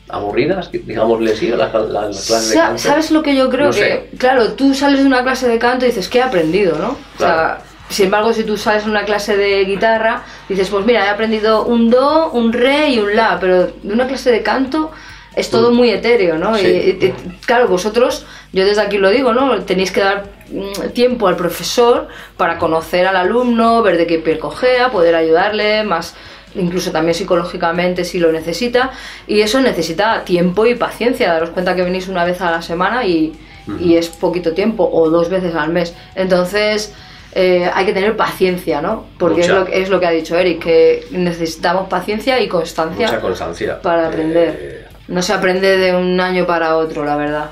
aburridas, 0.10 0.70
digámosle 0.72 1.36
sí, 1.36 1.48
las, 1.50 1.74
las- 1.74 1.90
las 1.90 2.26
clases 2.28 2.50
de 2.52 2.56
canto. 2.56 2.78
¿Sabes 2.82 3.12
lo 3.12 3.22
que 3.24 3.36
yo 3.36 3.50
creo? 3.50 3.68
No 3.68 3.72
que, 3.74 3.80
sé. 3.80 4.10
claro, 4.18 4.54
tú 4.54 4.74
sales 4.74 5.02
de 5.02 5.06
una 5.06 5.24
clase 5.24 5.48
de 5.48 5.60
canto 5.60 5.86
y 5.86 5.90
dices, 5.90 6.08
¿qué 6.10 6.20
he 6.20 6.24
aprendido, 6.24 6.78
no? 6.78 6.90
O 6.92 7.18
sea, 7.18 7.28
Claro. 7.34 7.62
sin 7.90 8.06
embargo, 8.06 8.34
si 8.34 8.44
tú 8.44 8.58
sales 8.58 8.86
de 8.86 8.92
una 8.92 9.04
clase 9.06 9.36
de 9.36 9.66
guitarra, 9.66 10.24
dices, 10.48 10.70
pues 10.70 10.86
mira, 10.86 11.06
he 11.06 11.10
aprendido 11.10 11.66
un 11.66 11.90
do, 11.90 12.32
un 12.32 12.54
re 12.54 12.90
y 12.90 13.00
un 13.00 13.16
la, 13.16 13.38
pero 13.40 13.68
de 13.68 13.94
una 13.94 14.08
clase 14.08 14.32
de 14.32 14.42
canto 14.44 14.92
es 15.36 15.50
todo 15.52 15.72
Mm. 15.72 15.76
muy 15.76 15.90
etéreo, 15.92 16.38
¿no? 16.38 16.56
Sí. 16.58 16.66
Y, 16.68 17.14
claro, 17.46 17.68
vosotros, 17.68 18.26
yo 18.54 18.66
desde 18.66 18.82
aquí 18.82 18.98
lo 18.98 19.10
digo, 19.10 19.34
¿no? 19.34 19.62
Tenéis 19.66 19.92
que 19.92 20.00
dar 20.00 20.24
mm, 20.50 20.90
tiempo 20.94 21.28
al 21.28 21.36
profesor 21.36 22.08
para 22.38 22.58
conocer 22.58 23.06
al 23.06 23.18
alumno, 23.18 23.84
ver 23.84 23.98
de 23.98 24.08
qué 24.08 24.18
piel 24.20 24.40
cojea, 24.40 24.90
poder 24.90 25.14
ayudarle 25.16 25.84
más 25.84 26.16
incluso 26.56 26.92
también 26.92 27.14
psicológicamente 27.14 28.04
si 28.06 28.20
lo 28.20 28.32
necesita 28.32 28.92
y 29.28 29.42
eso 29.42 29.60
necesita 29.62 30.24
tiempo 30.24 30.66
y 30.66 30.76
paciencia. 30.76 31.32
Daros 31.34 31.50
cuenta 31.52 31.76
que 31.76 31.84
venís 31.84 32.08
una 32.08 32.24
vez 32.26 32.42
a 32.42 32.50
la 32.52 32.62
semana 32.62 33.06
y, 33.06 33.34
y 33.80 33.96
es 33.98 34.08
poquito 34.10 34.54
tiempo 34.54 34.90
o 34.92 35.10
dos 35.10 35.30
veces 35.30 35.54
al 35.56 35.70
mes. 35.70 35.94
Entonces 36.16 36.94
eh, 37.34 37.70
hay 37.74 37.86
que 37.86 37.94
tener 37.94 38.16
paciencia 38.16 38.82
no 38.82 39.06
porque 39.20 39.42
es 39.42 39.50
lo, 39.50 39.66
que- 39.66 39.82
es 39.82 39.90
lo 39.90 40.00
que 40.00 40.08
ha 40.08 40.12
dicho 40.12 40.36
Eric 40.38 40.64
que 40.64 41.06
necesitamos 41.12 41.88
paciencia 41.90 42.40
y 42.40 42.48
constancia 42.48 43.06
Mucha 43.08 43.22
constancia. 43.22 43.82
para 43.82 44.08
aprender. 44.08 44.58
Eh, 44.60 44.86
no 45.10 45.22
se 45.22 45.34
aprende 45.34 45.78
de 45.78 45.96
un 45.96 46.20
año 46.20 46.46
para 46.48 46.76
otro 46.78 47.06
la 47.06 47.16
verdad. 47.18 47.50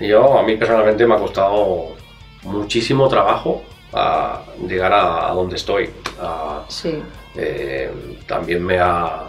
Yo, 0.00 0.38
a 0.38 0.42
mí 0.42 0.56
personalmente 0.56 1.06
me 1.06 1.14
ha 1.14 1.18
costado 1.18 1.88
muchísimo 2.42 3.08
trabajo 3.08 3.62
a 3.92 4.42
llegar 4.66 4.92
a, 4.92 5.30
a 5.30 5.34
donde 5.34 5.56
estoy. 5.56 5.90
a- 6.20 6.64
sí 6.68 7.02
eh, 7.36 7.90
también 8.26 8.64
me 8.64 8.78
ha 8.78 9.26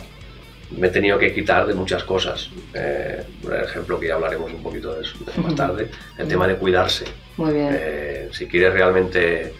me 0.78 0.88
he 0.88 0.90
tenido 0.90 1.20
que 1.20 1.34
quitar 1.34 1.68
de 1.68 1.74
muchas 1.74 2.02
cosas. 2.06 2.50
Eh, 2.74 3.22
por 3.44 3.54
ejemplo, 3.62 4.00
que 4.00 4.08
ya 4.08 4.14
hablaremos 4.16 4.54
un 4.54 4.64
poquito 4.64 4.94
de 4.94 5.02
eso 5.02 5.18
más 5.44 5.54
tarde, 5.54 5.90
el 6.18 6.28
tema 6.30 6.48
de 6.48 6.56
cuidarse. 6.56 7.06
muy 7.36 7.54
bien 7.54 7.70
Eh, 7.78 8.30
si 8.32 8.48
quieres 8.48 8.72
realmente 8.74 9.54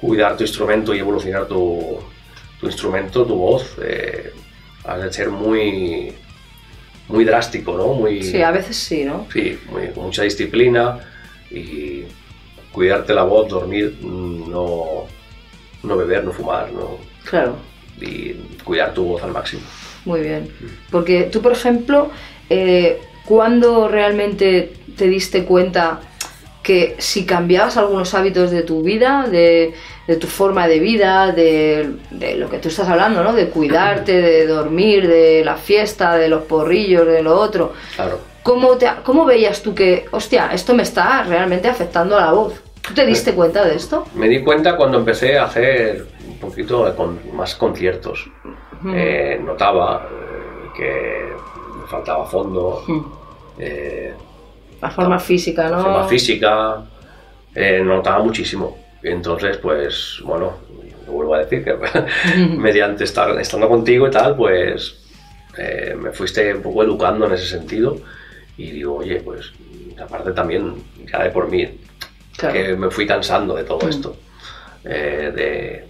cuidar 0.00 0.36
tu 0.36 0.42
instrumento 0.42 0.92
y 0.92 0.98
evolucionar 0.98 1.46
tu, 1.46 2.00
tu 2.58 2.66
instrumento, 2.66 3.24
tu 3.24 3.36
voz, 3.36 3.76
eh, 3.80 4.32
has 4.84 5.00
de 5.02 5.12
ser 5.12 5.28
muy, 5.30 6.12
muy 7.06 7.24
drástico, 7.24 7.76
¿no? 7.76 7.94
Muy, 7.94 8.20
sí 8.22 8.42
a 8.42 8.50
veces 8.50 8.76
sí 8.76 9.04
no 9.04 9.28
sí, 9.32 9.56
muy- 9.70 9.88
con 9.90 10.04
mucha 10.06 10.24
disciplina 10.24 10.98
y 11.50 12.02
cuidarte 12.72 13.14
la 13.14 13.22
voz, 13.22 13.48
dormir, 13.48 13.96
mm, 14.00 14.50
no, 14.50 15.04
no 15.84 15.96
beber, 15.96 16.24
no 16.24 16.32
fumar, 16.32 16.72
no, 16.72 16.98
claro 17.24 17.56
y 18.00 18.32
cuidar 18.64 18.94
tu 18.94 19.04
voz 19.04 19.22
al 19.22 19.32
máximo. 19.32 19.62
Muy 20.04 20.20
bien. 20.20 20.50
Porque 20.90 21.24
tú, 21.24 21.42
por 21.42 21.52
ejemplo, 21.52 22.10
eh, 22.48 23.00
¿cuándo 23.24 23.88
realmente 23.88 24.72
te 24.96 25.06
diste 25.06 25.44
cuenta 25.44 26.00
que 26.62 26.96
si 26.98 27.24
cambiabas 27.24 27.76
algunos 27.76 28.14
hábitos 28.14 28.50
de 28.50 28.62
tu 28.62 28.82
vida, 28.82 29.26
de, 29.30 29.74
de 30.06 30.16
tu 30.16 30.26
forma 30.26 30.68
de 30.68 30.78
vida, 30.78 31.32
de, 31.32 31.94
de 32.10 32.36
lo 32.36 32.50
que 32.50 32.58
tú 32.58 32.68
estás 32.68 32.88
hablando, 32.88 33.22
¿no? 33.22 33.32
De 33.32 33.48
cuidarte, 33.48 34.20
de 34.20 34.46
dormir, 34.46 35.08
de 35.08 35.42
la 35.44 35.56
fiesta, 35.56 36.16
de 36.16 36.28
los 36.28 36.42
porrillos, 36.42 37.06
de 37.06 37.22
lo 37.22 37.38
otro. 37.38 37.72
Claro. 37.96 38.20
¿Cómo, 38.42 38.76
te, 38.76 38.88
¿Cómo 39.04 39.24
veías 39.24 39.62
tú 39.62 39.74
que, 39.74 40.06
hostia, 40.10 40.50
esto 40.52 40.74
me 40.74 40.82
está 40.82 41.22
realmente 41.24 41.68
afectando 41.68 42.16
a 42.16 42.22
la 42.22 42.32
voz? 42.32 42.54
¿Tú 42.80 42.94
te 42.94 43.04
diste 43.06 43.32
cuenta 43.32 43.64
de 43.64 43.76
esto? 43.76 44.06
Me 44.14 44.28
di 44.28 44.42
cuenta 44.42 44.76
cuando 44.76 44.98
empecé 44.98 45.38
a 45.38 45.44
hacer 45.44 46.06
poquito 46.40 46.94
con- 46.96 47.18
más 47.34 47.54
conciertos. 47.54 48.26
Ujú. 48.80 48.92
Eh, 48.94 49.40
notaba 49.44 50.08
eh, 50.10 50.68
que 50.76 51.32
me 51.80 51.86
faltaba 51.86 52.26
fondo, 52.26 52.82
Mm. 52.86 53.00
eh, 53.58 54.14
La 54.80 54.90
forma 54.90 55.18
física, 55.18 55.68
¿no? 55.68 55.82
forma 55.82 56.04
física, 56.08 56.82
eh, 57.54 57.82
notaba 57.84 58.22
muchísimo. 58.24 58.78
Entonces, 59.02 59.56
pues, 59.58 60.20
bueno, 60.24 60.52
lo 61.06 61.12
vuelvo 61.12 61.34
a 61.34 61.38
decir 61.40 61.64
que 61.64 61.74
mediante 62.56 63.04
estar 63.04 63.38
estando 63.40 63.68
contigo 63.68 64.06
y 64.06 64.10
tal, 64.10 64.36
pues 64.36 64.96
eh, 65.58 65.94
me 65.98 66.12
fuiste 66.12 66.54
un 66.54 66.62
poco 66.62 66.82
educando 66.82 67.26
en 67.26 67.32
ese 67.32 67.46
sentido. 67.46 67.96
Y 68.56 68.70
digo, 68.72 68.96
oye, 68.96 69.16
pues, 69.20 69.52
aparte 70.02 70.32
también, 70.32 70.74
ya 71.10 71.22
de 71.24 71.30
por 71.30 71.48
mí, 71.50 71.68
Claro. 72.36 72.54
que 72.54 72.74
me 72.76 72.90
fui 72.90 73.06
cansando 73.06 73.54
de 73.56 73.64
todo 73.64 73.86
Mm. 73.86 73.90
esto. 73.90 74.16
eh, 74.82 75.30
de, 75.36 75.86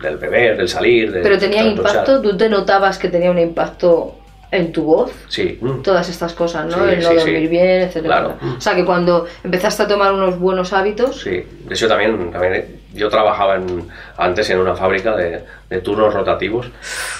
del 0.00 0.16
beber, 0.16 0.56
del 0.56 0.68
salir. 0.68 1.12
De 1.12 1.20
Pero 1.20 1.38
tenía 1.38 1.62
trasnochar. 1.62 1.90
impacto, 1.92 2.22
¿tú 2.22 2.36
te 2.36 2.48
notabas 2.48 2.98
que 2.98 3.08
tenía 3.08 3.30
un 3.30 3.38
impacto 3.38 4.16
en 4.52 4.72
tu 4.72 4.82
voz? 4.84 5.12
Sí. 5.28 5.58
mm. 5.60 5.82
Todas 5.82 6.08
estas 6.08 6.32
cosas, 6.34 6.66
¿no? 6.66 6.76
Sí, 6.84 6.94
El 6.94 7.00
no 7.02 7.08
sí, 7.10 7.16
dormir 7.16 7.38
sí. 7.42 7.46
bien, 7.48 7.82
etcétera. 7.82 8.06
Claro. 8.16 8.28
etcétera. 8.34 8.54
O 8.56 8.60
sea, 8.60 8.74
que 8.74 8.84
cuando 8.84 9.26
empezaste 9.44 9.82
a 9.84 9.88
tomar 9.88 10.12
unos 10.12 10.38
buenos 10.38 10.72
hábitos, 10.72 11.20
Sí, 11.20 11.30
de 11.30 11.74
hecho 11.74 11.86
también, 11.86 12.30
también 12.32 12.80
yo 12.92 13.08
trabajaba 13.08 13.54
en- 13.56 13.86
antes 14.16 14.50
en 14.50 14.58
una 14.58 14.74
fábrica 14.74 15.14
de, 15.14 15.44
de 15.68 15.80
turnos 15.80 16.12
rotativos 16.12 16.66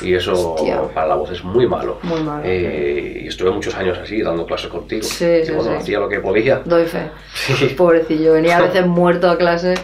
y 0.02 0.14
eso 0.14 0.54
Hostia. 0.54 0.80
para 0.92 1.06
la 1.06 1.14
voz 1.14 1.30
es 1.30 1.44
muy 1.44 1.68
malo. 1.68 2.00
Muy 2.02 2.20
malo, 2.22 2.42
Eh, 2.44 3.20
Y 3.24 3.28
estuve 3.28 3.52
muchos 3.52 3.76
años 3.76 3.96
así 4.02 4.20
dando 4.22 4.44
clases 4.46 4.68
contigo. 4.68 5.04
Sí, 5.04 5.24
y 5.24 5.46
sí. 5.46 5.52
hacía 5.76 6.00
lo 6.00 6.08
que 6.08 6.18
podía. 6.18 6.62
doy 6.64 6.86
fe. 6.86 7.10
Sí. 7.32 7.66
Pobrecillo, 7.76 8.32
venía 8.32 8.58
a 8.58 8.62
veces 8.62 8.84
muerto 8.86 9.30
a 9.30 9.38
clase. 9.38 9.74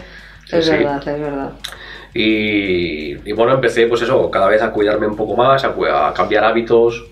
Es 0.51 0.69
verdad, 0.69 0.97
es 1.07 1.19
verdad. 1.21 1.51
Y, 2.17 3.17
y 3.29 3.31
bueno, 3.33 3.53
empecé 3.53 3.85
pues 3.87 4.01
eso, 4.01 4.29
cada 4.31 4.47
vez 4.47 4.61
a 4.61 4.71
cuidarme 4.71 5.07
un 5.07 5.15
poco 5.15 5.35
más, 5.35 5.63
a, 5.63 6.07
a 6.07 6.13
cambiar 6.13 6.43
hábitos. 6.45 7.05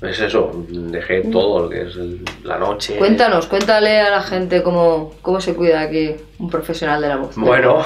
Es 0.00 0.18
eso, 0.18 0.50
dejé 0.70 1.20
todo 1.30 1.60
lo 1.64 1.68
que 1.68 1.82
es 1.82 1.94
el- 1.96 2.24
la 2.44 2.56
noche. 2.58 2.96
Cuéntanos, 2.96 3.46
cuéntale 3.46 4.00
a 4.00 4.08
la 4.08 4.22
gente 4.22 4.62
cómo, 4.62 5.12
cómo 5.20 5.42
se 5.42 5.54
cuida 5.54 5.80
aquí 5.82 6.14
un 6.38 6.48
profesional 6.48 7.02
de 7.02 7.08
la 7.08 7.16
voz. 7.16 7.36
Bueno, 7.36 7.84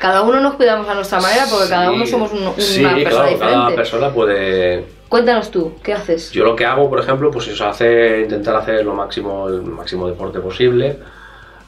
Cada 0.00 0.22
uno 0.22 0.38
nos 0.40 0.54
cuidamos 0.54 0.88
a 0.88 0.94
nuestra 0.94 1.18
manera 1.20 1.44
porque 1.50 1.68
cada 1.68 1.90
uno 1.90 2.04
sí, 2.04 2.12
somos 2.12 2.30
un- 2.32 2.42
una 2.42 2.52
sí, 2.56 2.82
persona 2.84 3.00
claro, 3.10 3.24
diferente. 3.30 3.40
cada 3.56 3.74
persona 3.74 4.10
puede, 4.10 4.84
Cuéntanos 5.08 5.50
tú, 5.50 5.72
¿qué 5.82 5.92
haces? 5.92 6.30
Yo 6.30 6.44
lo 6.44 6.54
que 6.54 6.64
hago, 6.64 6.88
por 6.88 7.00
ejemplo, 7.00 7.32
pues 7.32 7.48
es 7.48 7.60
hacer, 7.60 8.20
intentar 8.20 8.54
hacer 8.54 8.84
lo 8.84 8.94
máximo, 8.94 9.48
el 9.48 9.62
máximo 9.62 10.06
deporte 10.06 10.38
posible. 10.38 10.98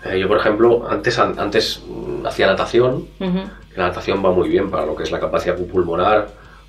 Eh, 0.04 0.16
yo, 0.20 0.28
por 0.28 0.38
ejemplo, 0.38 0.86
antes, 0.88 1.18
an- 1.18 1.34
antes 1.40 1.82
mm, 1.88 2.24
hacía 2.24 2.46
natación. 2.46 3.08
Ujú. 3.18 3.40
que 3.67 3.67
La 3.78 3.86
natación 3.88 4.22
va 4.24 4.32
muy 4.32 4.48
bien 4.48 4.70
para 4.70 4.84
lo 4.84 4.96
que 4.96 5.04
es 5.04 5.12
la 5.12 5.20
capacidad 5.20 5.56
pulmonar, 5.56 6.26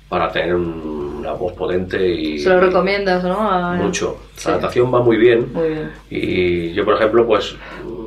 para 0.08 0.30
tener 0.30 0.54
un- 0.54 1.16
una 1.20 1.32
voz 1.32 1.52
potente 1.54 2.08
y 2.08 2.38
Se 2.38 2.48
lo 2.48 2.60
recomiendas, 2.60 3.22
¿no? 3.24 3.50
A- 3.50 3.74
mucho. 3.74 4.16
Sí. 4.36 4.48
La 4.48 4.54
natación 4.56 4.94
va 4.94 5.00
muy 5.02 5.16
bien. 5.16 5.52
Muy 5.52 5.68
bien. 5.68 5.90
Y 6.08 6.72
yo, 6.72 6.84
por 6.84 6.94
ejemplo, 6.94 7.26
pues 7.26 7.56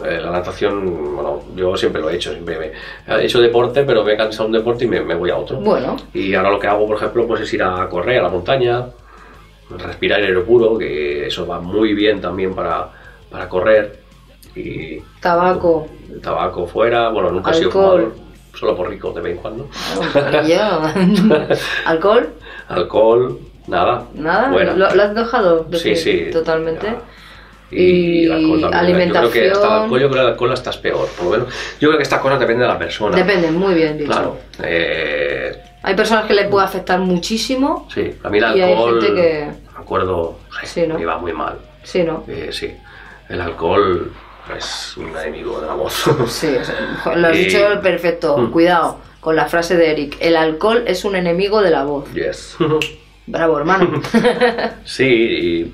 eh, 0.06 0.20
la 0.22 0.32
natación, 0.32 1.16
bueno, 1.16 1.42
yo 1.56 1.76
siempre 1.78 2.02
lo 2.02 2.10
he 2.10 2.16
hecho, 2.16 2.32
siempre 2.32 2.58
me- 2.60 3.14
he 3.16 3.26
hecho 3.26 3.40
deporte, 3.42 3.84
pero 3.84 4.04
me 4.04 4.14
he 4.14 4.18
cansado 4.18 4.46
de 4.46 4.56
un 4.56 4.58
deporte 4.60 4.86
y 4.86 4.88
me, 4.88 5.02
me 5.02 5.16
voy 5.16 5.30
a 5.30 5.38
otro. 5.38 5.58
Bueno, 5.58 5.96
Y 6.14 6.34
ahora 6.34 6.50
lo 6.50 6.60
que 6.60 6.68
hago, 6.68 6.88
por 6.88 6.96
ejemplo, 6.98 7.28
pues 7.28 7.42
es 7.42 7.54
ir 7.54 7.62
a 7.64 7.88
correr 7.90 8.20
a 8.20 8.24
la 8.24 8.30
montaña, 8.30 8.86
respirar 9.70 10.20
aire 10.22 10.40
puro, 10.42 10.78
que 10.78 11.28
eso 11.28 11.46
va 11.48 11.60
muy 11.60 11.94
bien 11.94 12.20
también 12.22 12.54
para, 12.54 12.90
para 13.30 13.48
correr. 13.50 14.00
Y 14.56 15.00
tabaco. 15.20 15.88
tabaco 16.22 16.68
fuera, 16.68 17.10
bueno, 17.10 17.32
nunca 17.32 17.52
he 17.52 17.54
sido 17.56 17.72
fumador, 17.72 18.14
solo 18.54 18.76
por 18.76 18.90
rico 18.90 19.12
de 19.12 19.22
vez 19.22 19.36
en 19.36 19.42
cuando. 19.42 19.70
Y 20.46 20.50
yo. 20.50 20.82
¿Alcohol? 21.86 22.30
Alcohol, 22.68 23.40
nada. 23.68 24.06
¿Nada? 24.14 24.52
Fuera. 24.52 24.74
¿Lo, 24.76 24.94
lo 24.94 25.04
has 25.04 25.16
dejado? 25.16 25.68
Sí, 25.74 25.96
sí. 25.96 26.30
Totalmente. 26.32 26.86
ya. 26.88 26.98
Y 27.76 28.30
alcohol 28.30 28.62
también. 28.70 29.10
Yo 29.10 29.14
creo 29.14 29.32
que 29.32 29.52
hasta 29.52 29.66
el 29.66 29.72
alimentación. 29.74 29.74
alcohol, 29.84 30.00
yo 30.02 30.10
creo 30.10 30.12
que 30.12 30.20
el 30.20 30.28
alcohol 30.34 30.52
hasta 30.52 30.70
es 30.70 30.78
peor. 30.78 31.08
Por 31.18 31.26
lo 31.26 31.32
menos, 31.32 31.48
yo 31.80 31.88
creo 31.90 31.98
que 31.98 32.04
estas 32.04 32.20
cosas 32.20 32.40
dependen 32.40 32.62
de 32.62 32.74
la 32.74 32.78
persona. 32.80 33.16
Depende, 33.18 33.50
muy 33.52 33.74
bien 33.74 33.98
dicho. 33.98 34.12
Claro. 34.12 34.38
Eh, 34.62 35.58
Hay 35.82 35.96
personas 35.96 36.26
que 36.26 36.34
le 36.36 36.46
puede 36.46 36.66
afectar 36.66 37.00
muchísimo. 37.00 37.88
sí, 37.94 38.14
a 38.24 38.30
mí 38.30 38.38
el 38.38 38.44
Y 38.58 38.62
hay 38.62 38.72
alcohol, 38.74 39.02
gente 39.02 39.16
que- 39.22 39.48
me 39.76 39.80
acuerdo, 39.82 40.38
Sí, 40.64 40.86
¿no? 40.88 40.96
me 40.96 41.02
iba 41.02 41.18
muy 41.18 41.34
mal. 41.34 41.58
Sí, 41.82 42.04
¿no? 42.04 42.24
Eh, 42.28 42.50
sí, 42.52 42.72
el 43.30 43.42
alcohol 43.42 44.12
es 44.58 44.98
un 44.98 45.10
enemigo 45.18 45.60
de 45.62 45.68
la 45.68 45.74
voz. 45.74 46.04
Sí, 46.28 46.50
lo 47.16 47.28
has 47.28 47.36
Y- 47.38 47.46
dicho 47.46 47.60
perfecto. 47.82 48.38
Mm. 48.38 48.52
Cuidado 48.52 49.00
con 49.20 49.36
la 49.36 49.46
frase 49.46 49.78
de 49.78 49.92
Eric. 49.92 50.18
El 50.20 50.36
alcohol 50.36 50.84
es 50.86 51.06
un 51.06 51.16
enemigo 51.16 51.62
de 51.62 51.70
la 51.72 51.84
voz. 51.86 52.12
yes. 52.14 52.56
Bravo, 53.26 53.58
hermano. 53.58 54.02
sí, 54.84 55.72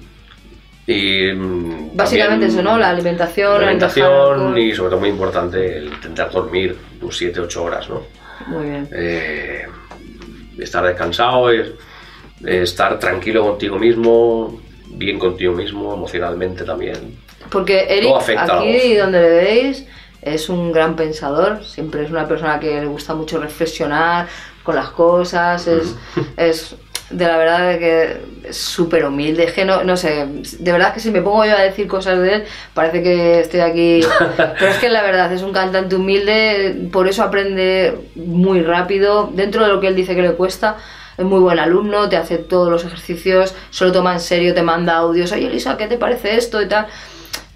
y, 0.88 0.92
y, 0.92 1.34
mm, 1.34 1.96
Básicamente 1.96 2.46
eso, 2.46 2.62
¿no? 2.62 2.78
La 2.78 2.90
alimentación, 2.92 3.54
la 3.62 3.68
alimentación 3.70 4.56
y 4.58 4.72
sobre 4.76 4.90
todo 4.92 5.00
muy 5.00 5.10
importante 5.10 5.78
el 5.78 5.86
intentar 5.88 6.30
dormir 6.32 6.78
tus 7.00 7.20
7-8 7.20 7.56
horas, 7.58 7.90
¿no? 7.90 8.04
Muy 8.48 8.66
bien. 8.70 8.88
Eh, 8.92 9.66
estar 10.60 10.86
descansado, 10.86 11.50
es- 11.50 11.72
estar 12.46 13.00
tranquilo 13.00 13.42
contigo 13.42 13.80
mismo, 13.80 14.62
bien 14.90 15.18
contigo 15.18 15.54
mismo, 15.54 15.94
emocionalmente 15.96 16.64
también. 16.64 17.18
Porque 17.50 17.86
Eric, 17.90 18.38
aquí 18.38 18.96
donde 18.96 19.22
le 19.22 19.30
veis, 19.30 19.86
es 20.22 20.50
un 20.50 20.72
gran 20.72 20.96
pensador. 20.96 21.64
Siempre 21.64 22.04
es 22.04 22.12
una 22.12 22.28
persona 22.28 22.60
que 22.60 22.80
le 22.80 22.88
gusta 22.88 23.14
mucho 23.14 23.40
reflexionar 23.40 24.28
con 24.64 24.76
las 24.76 24.90
cosas. 24.90 25.68
Es, 25.68 25.96
es 26.38 26.76
de 27.10 27.26
la 27.26 27.38
verdad 27.38 27.72
de 27.72 27.80
que 27.80 28.50
es 28.50 28.58
súper 28.58 29.06
humilde. 29.06 29.46
Es 29.46 29.54
que 29.54 29.66
no, 29.66 29.84
no 29.84 29.98
sé, 29.98 30.28
de 30.60 30.72
verdad 30.72 30.94
que 30.94 31.00
si 31.00 31.12
me 31.12 31.22
pongo 31.22 31.46
yo 31.46 31.56
a 31.56 31.62
decir 31.62 31.88
cosas 31.88 32.20
de 32.20 32.36
él, 32.36 32.44
parece 32.74 33.02
que 33.02 33.40
estoy 33.40 33.62
aquí. 33.62 34.02
Pero 34.38 34.68
es 34.68 34.78
que 34.78 34.90
la 34.90 35.02
verdad 35.02 35.32
es 35.34 35.42
un 35.42 35.54
cantante 35.54 35.96
humilde, 35.96 36.90
por 36.92 37.08
eso 37.08 37.24
aprende 37.24 37.98
muy 38.16 38.62
rápido. 38.62 39.30
Dentro 39.34 39.64
de 39.64 39.70
lo 39.70 39.80
que 39.80 39.88
él 39.88 39.96
dice 39.96 40.16
que 40.16 40.22
le 40.22 40.34
cuesta. 40.34 40.78
Es 41.18 41.26
muy 41.26 41.42
buen 41.42 41.60
alumno, 41.60 42.08
te 42.08 42.16
hace 42.16 42.38
todos 42.38 42.72
los 42.72 42.86
ejercicios, 42.86 43.54
solo 43.72 43.92
toma 43.92 44.14
en 44.14 44.22
serio, 44.22 44.54
te 44.54 44.64
manda 44.64 44.96
audios. 44.96 45.34
Oye, 45.34 45.48
Elisa, 45.48 45.76
¿qué 45.76 45.88
te 45.88 45.98
parece 45.98 46.38
esto? 46.38 46.62
Y 46.62 46.70
tal 46.70 46.88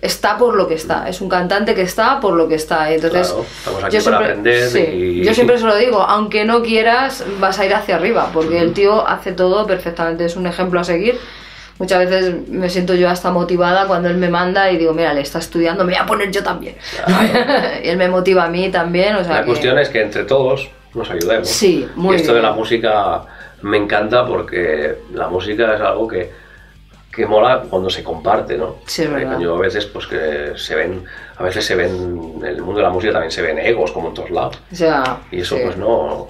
está 0.03 0.37
por 0.37 0.55
lo 0.55 0.67
que 0.67 0.73
está, 0.73 1.07
es 1.07 1.21
un 1.21 1.29
cantante 1.29 1.73
que 1.73 1.81
está 1.83 2.19
por 2.19 2.33
lo 2.33 2.47
que 2.47 2.55
está. 2.55 2.91
Entonces, 2.91 3.27
Claro, 3.29 3.45
estamos 3.57 3.83
aquí 3.85 3.97
para 4.03 4.17
aprender 4.17 4.69
sí, 4.69 4.79
y- 4.79 5.23
yo 5.23 5.33
siempre 5.33 5.57
se 5.57 5.65
lo 5.65 5.75
digo, 5.75 6.01
aunque 6.01 6.43
no 6.45 6.61
quieras, 6.61 7.23
vas 7.39 7.57
a 7.59 7.65
ir 7.65 7.73
hacia 7.73 7.95
arriba, 7.95 8.29
porque 8.33 8.59
el 8.59 8.73
tío 8.73 9.07
hace 9.07 9.31
todo 9.31 9.65
perfectamente, 9.65 10.25
es 10.25 10.35
un 10.35 10.45
ejemplo 10.45 10.79
a 10.79 10.83
seguir. 10.83 11.17
Muchas 11.79 11.99
veces 12.07 12.47
me 12.49 12.69
siento 12.69 12.93
yo 12.93 13.09
hasta 13.09 13.31
motivada 13.31 13.87
cuando 13.87 14.07
él 14.09 14.17
me 14.17 14.29
manda 14.29 14.69
y 14.71 14.77
digo, 14.77 14.93
mira, 14.93 15.13
le 15.13 15.21
está 15.21 15.39
estudiando, 15.39 15.83
me 15.85 15.93
voy 15.93 16.01
a 16.01 16.05
poner 16.05 16.29
yo 16.31 16.43
también. 16.43 16.75
y 17.83 17.87
él 17.87 17.97
me 17.97 18.09
motiva 18.09 18.43
a 18.43 18.49
mí 18.49 18.69
también, 18.69 19.15
o 19.15 19.23
sea 19.23 19.33
La 19.35 19.39
que- 19.41 19.47
cuestión 19.47 19.79
es 19.79 19.89
que 19.89 20.01
entre 20.01 20.23
todos 20.25 20.69
nos 20.93 21.09
ayudemos. 21.09 21.47
Sí, 21.49 21.87
muy 21.95 22.15
y 22.17 22.19
esto 22.19 22.33
bien. 22.33 22.43
de 22.43 22.49
la 22.49 22.53
música 22.53 23.21
me 23.63 23.77
encanta 23.77 24.25
porque 24.25 24.97
la 25.13 25.27
música 25.29 25.73
es 25.73 25.81
algo 25.81 26.07
que, 26.07 26.29
que 27.15 27.25
mola 27.27 27.63
cuando 27.69 27.89
se 27.89 28.03
comparte, 28.03 28.57
¿no? 28.57 28.77
Sí, 28.85 29.03
es 29.03 29.07
Eh, 29.09 29.11
verdad. 29.11 29.39
Yo 29.39 29.55
a 29.55 29.59
veces 29.59 29.85
pues 29.85 30.07
que 30.07 30.53
se 30.55 30.75
ven, 30.75 31.03
a 31.37 31.43
veces 31.43 31.63
se 31.65 31.75
ven, 31.75 32.37
en 32.41 32.45
el 32.45 32.61
mundo 32.61 32.77
de 32.79 32.83
la 32.83 32.89
música 32.89 33.13
también 33.13 33.31
se 33.31 33.41
ven 33.41 33.59
egos 33.59 33.91
como 33.91 34.07
en 34.09 34.13
todos 34.15 34.31
lados. 34.31 34.57
sea, 34.71 35.19
Y 35.31 35.41
eso 35.41 35.55
sí. 35.55 35.61
pues 35.63 35.77
no, 35.77 36.29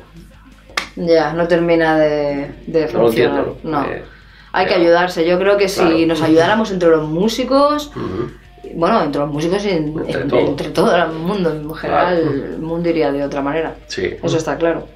Ya, 0.95 1.33
no 1.33 1.47
termina 1.47 1.97
de, 1.97 2.51
de 2.67 2.85
no 2.93 2.99
lo 2.99 3.05
funcionar. 3.07 3.39
entiendo, 3.39 3.57
¿no? 3.63 3.81
No. 3.81 3.87
Eh, 3.91 4.03
Hay 4.51 4.65
que 4.67 4.73
pero- 4.73 4.83
ayudarse. 4.83 5.25
Yo 5.25 5.39
creo 5.39 5.57
que 5.57 5.67
si 5.67 5.79
Claro. 5.81 5.97
nos 6.05 6.21
ayudáramos 6.21 6.69
entre 6.71 6.89
los 6.89 7.07
músicos, 7.09 7.91
bueno, 8.75 9.01
entre 9.03 9.21
los 9.21 9.31
músicos 9.31 9.65
y 9.65 9.69
en- 9.71 9.87
Entre 9.97 10.21
en- 10.21 10.27
todo. 10.27 10.39
entre 10.41 10.69
todo 10.69 10.95
el 10.95 11.11
mundo 11.13 11.51
en 11.51 11.73
general, 11.73 12.21
Claro. 12.21 12.45
el 12.53 12.59
mundo 12.59 12.89
iría 12.89 13.11
de 13.11 13.23
otra 13.23 13.41
manera. 13.41 13.75
Sí. 13.87 14.15
Eso 14.21 14.37
está 14.37 14.57
claro. 14.57 14.87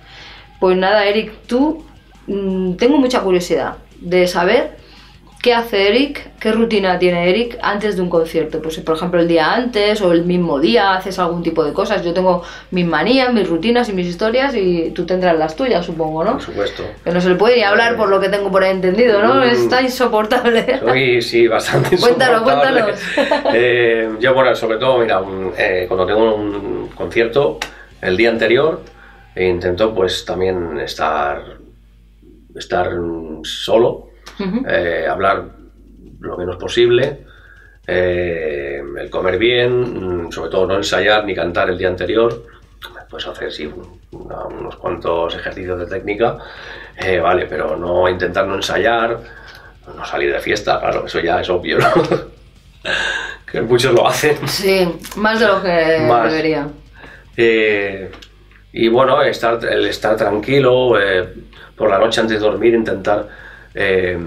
Pues 0.60 0.78
nada, 0.78 1.06
Eric, 1.06 1.32
tú 1.48 1.84
mm, 2.28 2.74
tengo 2.76 2.98
mucha 2.98 3.22
curiosidad 3.22 3.78
de 4.02 4.28
saber 4.28 4.76
¿Qué 5.42 5.54
hace 5.54 5.88
Eric? 5.88 6.32
¿Qué 6.40 6.52
rutina 6.52 6.98
tiene 7.00 7.30
Eric 7.30 7.58
antes 7.62 7.96
de 7.96 8.02
un 8.02 8.10
concierto? 8.10 8.62
Pues 8.62 8.78
por 8.80 8.96
ejemplo 8.98 9.20
el 9.22 9.28
día 9.28 9.54
antes 9.54 10.02
o 10.02 10.12
el 10.12 10.26
mismo 10.26 10.60
día 10.60 10.94
haces 10.96 11.20
algún 11.20 11.42
tipo 11.44 11.64
de 11.64 11.74
cosas. 11.74 12.04
Yo 12.04 12.12
tengo 12.14 12.44
mis 12.72 12.86
manías, 12.86 13.32
mis 13.34 13.48
rutinas 13.48 13.88
y 13.88 13.94
mis 13.94 14.08
historias 14.08 14.56
y 14.56 14.92
tú 14.92 15.06
tendrás 15.06 15.38
las 15.38 15.56
tuyas, 15.56 15.86
supongo, 15.86 16.24
¿no? 16.24 16.34
Por 16.34 16.42
supuesto. 16.42 16.84
Que 17.04 17.12
no 17.12 17.22
se 17.22 17.30
le 17.30 17.36
puede 17.36 17.56
ni 17.58 17.64
hablar 17.64 17.96
por 17.96 18.10
lo 18.10 18.20
que 18.20 18.30
tengo 18.30 18.52
por 18.52 18.64
ahí 18.64 18.72
entendido, 18.72 19.22
¿no? 19.22 19.36
Mm. 19.36 19.44
Está 19.44 19.82
insoportable. 19.82 20.80
Soy, 20.80 21.22
sí, 21.22 21.48
bastante 21.48 21.98
Cuéntalo, 22.00 22.40
insoportable. 22.40 22.82
cuéntanos. 22.84 23.54
Eh, 23.54 24.10
yo, 24.20 24.34
bueno, 24.34 24.54
sobre 24.56 24.78
todo, 24.80 24.98
mira, 24.98 25.22
un- 25.22 25.54
eh, 25.58 25.86
cuando 25.88 26.06
tengo 26.06 26.36
un 26.36 26.90
concierto, 26.96 27.60
el 28.02 28.18
día 28.18 28.30
anterior, 28.32 28.82
intento 29.36 29.94
pues 29.94 30.26
también 30.26 30.80
estar, 30.80 31.42
estar 32.56 32.92
mm, 33.00 33.44
eh, 34.68 35.06
hablar 35.10 35.44
lo 36.20 36.38
menos 36.38 36.58
posible, 36.58 37.26
eh, 37.86 38.82
el 39.00 39.10
comer 39.10 39.38
bien, 39.38 40.26
mm, 40.28 40.32
sobre 40.32 40.50
todo 40.52 40.68
no 40.68 40.76
ensayar 40.76 41.24
ni 41.26 41.34
cantar 41.36 41.70
el 41.70 41.78
día 41.78 41.88
anterior, 41.88 42.44
pues 43.10 43.26
hacer 43.26 43.52
sí, 43.52 43.72
una- 44.12 44.44
unos 44.46 44.76
cuantos 44.76 45.34
ejercicios 45.36 45.80
de 45.80 45.86
técnica, 45.86 46.38
eh, 46.98 47.20
vale, 47.20 47.46
pero 47.46 47.78
no 47.78 48.10
intentar 48.10 48.46
no 48.46 48.56
ensayar, 48.56 49.18
no 49.96 50.06
salir 50.06 50.34
de 50.34 50.40
fiesta, 50.40 50.80
claro, 50.80 51.06
eso 51.06 51.20
ya 51.22 51.40
es 51.40 51.50
obvio, 51.50 51.78
¿no? 51.80 51.88
que 53.52 53.62
muchos 53.62 53.94
lo 53.94 54.08
hacen. 54.08 54.46
Sí, 54.48 54.88
más 55.16 55.40
de 55.40 55.48
lo 55.48 55.62
que 55.64 56.06
Más. 56.08 56.30
debería. 56.30 56.68
Eh, 57.38 58.12
y 58.74 58.90
bueno, 58.90 59.22
estar, 59.22 59.64
el 59.64 59.86
estar 59.88 60.18
tranquilo, 60.18 60.94
por 61.78 61.90
la 61.90 62.00
noche 62.00 62.20
antes 62.20 62.40
de 62.42 62.46
dormir, 62.46 62.74
intentar 62.74 63.28
eh, 63.80 64.18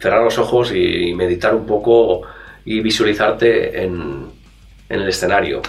cerrar 0.00 0.22
los 0.22 0.36
ojos 0.38 0.72
y 0.74 1.14
meditar 1.14 1.54
un 1.54 1.64
poco 1.66 2.22
y 2.64 2.80
visualizarte 2.80 3.82
en, 3.84 4.26
en 4.88 5.00
el 5.00 5.08
escenario 5.08 5.62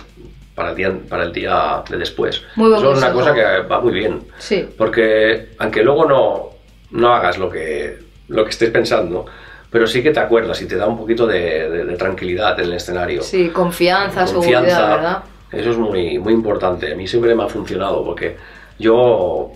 para 0.55 0.69
el 0.71 0.75
día, 0.75 0.91
para 1.09 1.23
el 1.23 1.31
día 1.31 1.83
de 1.89 1.97
después. 1.97 2.41
Muy 2.55 2.73
Eso 2.73 2.93
es 2.93 2.97
una 2.97 3.11
cosa 3.13 3.33
que 3.33 3.43
va 3.67 3.79
muy 3.81 3.93
bien, 3.93 4.21
Sí. 4.39 4.65
porque 4.77 5.49
aunque 5.59 5.83
luego 5.83 6.05
no, 6.05 6.49
no 6.91 7.13
hagas 7.13 7.37
lo 7.37 7.49
que, 7.49 7.97
lo 8.29 8.43
que 8.43 8.49
estés 8.51 8.71
pensando, 8.71 9.25
pero 9.69 9.85
sí 9.85 10.01
que 10.01 10.11
te 10.11 10.19
acuerdas 10.21 10.61
y 10.61 10.67
te 10.67 10.77
da 10.77 10.87
un 10.87 10.97
poquito 10.97 11.27
de, 11.27 11.69
de- 11.69 11.85
de 11.85 11.97
tranquilidad 11.97 12.57
en 12.59 12.65
el 12.67 12.73
escenario. 12.73 13.21
Sí, 13.21 13.49
confianza, 13.49 14.25
Confianza. 14.25 14.69
seguridad, 14.69 14.89
¿verdad? 14.95 15.23
Eso 15.51 15.71
es 15.71 15.77
muy, 15.77 16.17
muy 16.19 16.33
importante. 16.33 16.91
A 16.93 16.95
mí 16.95 17.07
siempre 17.07 17.35
me 17.35 17.43
ha 17.43 17.47
funcionado 17.49 18.03
porque 18.03 18.37
yo 18.79 19.51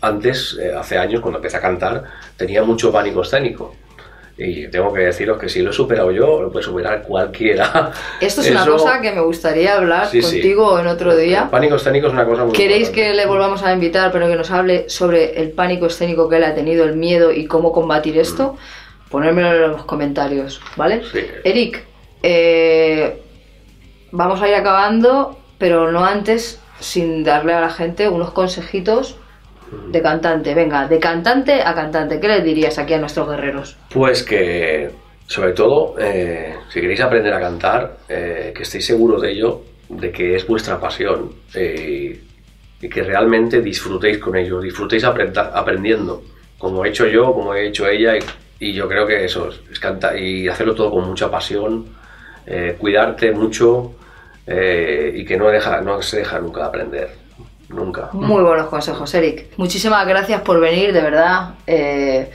antes, 0.00 0.58
eh, 0.60 0.72
hace 0.76 0.98
años, 0.98 1.20
cuando 1.20 1.38
empecé 1.38 1.56
a 1.56 1.60
cantar, 1.60 2.04
tenía 2.36 2.62
mucho 2.62 2.90
pánico 2.92 3.22
escénico. 3.22 3.74
Y 4.42 4.68
tengo 4.68 4.90
que 4.94 5.00
deciros 5.02 5.38
que 5.38 5.50
si 5.50 5.60
lo 5.60 5.68
he 5.70 5.72
superado 5.74 6.10
yo, 6.12 6.40
lo 6.40 6.50
puede 6.50 6.64
superar 6.64 7.02
cualquiera. 7.02 7.92
Esto 8.22 8.40
es 8.40 8.50
una 8.50 8.62
Eso- 8.62 8.72
cosa 8.72 9.00
que 9.02 9.12
me 9.12 9.20
gustaría 9.20 9.74
hablar 9.76 10.06
Sí, 10.06 10.22
sí. 10.22 10.36
contigo 10.36 10.78
en 10.78 10.86
otro 10.86 11.12
El 11.12 11.20
día. 11.26 11.50
pánico 11.50 11.76
escénico 11.76 12.06
es 12.06 12.14
una 12.14 12.24
cosa 12.24 12.44
muy 12.44 12.52
¿Queréis 12.54 12.88
importante. 12.88 13.10
que 13.10 13.14
le 13.16 13.26
volvamos 13.26 13.62
a 13.62 13.72
invitar, 13.74 14.10
pero 14.10 14.28
que 14.28 14.36
nos 14.36 14.50
hable 14.50 14.88
sobre 14.88 15.38
el 15.42 15.50
pánico 15.50 15.84
escénico 15.86 16.26
que 16.30 16.36
él 16.36 16.44
ha 16.44 16.54
tenido, 16.54 16.84
el 16.84 16.96
miedo 16.96 17.30
y 17.32 17.44
cómo 17.46 17.70
combatir 17.72 18.16
esto? 18.18 18.56
Ponérmelo 19.10 19.52
en 19.66 19.72
los 19.72 19.84
comentarios, 19.84 20.62
¿vale? 20.76 21.02
Sí. 21.12 21.20
Eric, 21.44 21.84
eh, 22.22 23.20
vamos 24.12 24.40
a 24.40 24.48
ir 24.48 24.54
acabando, 24.54 25.38
pero 25.58 25.92
no 25.92 26.04
antes 26.06 26.60
sin 26.78 27.24
darle 27.24 27.52
a 27.52 27.60
la 27.60 27.70
gente 27.70 28.08
unos 28.08 28.30
consejitos 28.30 29.16
de 29.88 30.02
cantante. 30.02 30.54
Venga, 30.54 30.88
de 30.88 30.98
cantante 30.98 31.62
a 31.62 31.74
cantante, 31.74 32.20
¿qué 32.20 32.28
les 32.28 32.44
dirías 32.44 32.78
aquí 32.78 32.94
a 32.94 32.98
nuestros 32.98 33.28
guerreros? 33.28 33.76
Pues 33.92 34.22
que, 34.22 34.90
sobre 35.26 35.52
todo, 35.52 35.94
eh, 35.98 36.56
si 36.68 36.80
queréis 36.80 37.00
aprender 37.00 37.32
a 37.32 37.40
cantar, 37.40 37.98
eh, 38.08 38.52
que 38.54 38.62
estéis 38.62 38.86
seguros 38.86 39.22
de 39.22 39.32
ello, 39.32 39.62
de 39.88 40.10
que 40.10 40.36
es 40.36 40.46
vuestra 40.46 40.78
pasión 40.80 41.32
eh, 41.54 42.20
y 42.80 42.88
que 42.88 43.02
realmente 43.02 43.60
disfrutéis 43.60 44.18
con 44.18 44.36
ello, 44.36 44.60
disfrutéis 44.60 45.04
aprendiendo, 45.04 46.22
como 46.58 46.84
he 46.84 46.88
hecho 46.88 47.06
yo, 47.06 47.32
como 47.32 47.54
he 47.54 47.68
hecho 47.68 47.88
ella, 47.88 48.14
y, 48.58 48.72
yo 48.72 48.88
creo 48.88 49.06
que 49.06 49.24
eso 49.24 49.50
es, 49.70 49.80
cantar 49.80 50.18
y 50.18 50.48
hacerlo 50.48 50.74
todo 50.74 50.90
con 50.90 51.08
mucha 51.08 51.30
pasión, 51.30 51.86
cuidarte 52.78 53.30
mucho 53.30 53.94
y 54.46 55.24
que 55.24 55.36
no, 55.38 55.48
deja, 55.48 55.80
no 55.80 56.02
se 56.02 56.18
deja 56.18 56.40
nunca 56.40 56.60
de 56.60 56.66
aprender, 56.66 57.10
nunca. 57.70 58.10
Muy 58.12 58.42
buenos 58.42 58.68
consejos, 58.68 59.12
Eric. 59.14 59.46
Muchísimas 59.56 60.06
gracias 60.06 60.40
por 60.42 60.60
venir, 60.60 60.92
de 60.92 61.00
verdad. 61.00 61.54
Eh, 61.66 62.30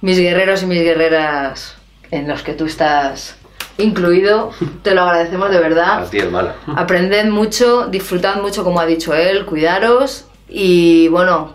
mis 0.00 0.18
guerreros 0.18 0.62
y 0.62 0.66
mis 0.66 0.82
guerreras 0.82 1.76
en 2.10 2.28
los 2.28 2.42
que 2.42 2.54
tú 2.54 2.66
estás 2.66 3.36
incluido, 3.78 4.50
te 4.82 4.94
lo 4.94 5.02
agradecemos 5.02 5.50
de 5.50 5.56
A 5.56 5.60
verdad. 5.60 6.08
ti, 6.10 6.18
hermana. 6.18 6.54
Aprended 6.76 7.26
mucho, 7.26 7.86
disfrutad 7.86 8.36
mucho, 8.42 8.64
como 8.64 8.80
ha 8.80 8.86
dicho 8.86 9.14
él, 9.14 9.44
cuidaros 9.46 10.26
y 10.48 11.08
bueno, 11.08 11.54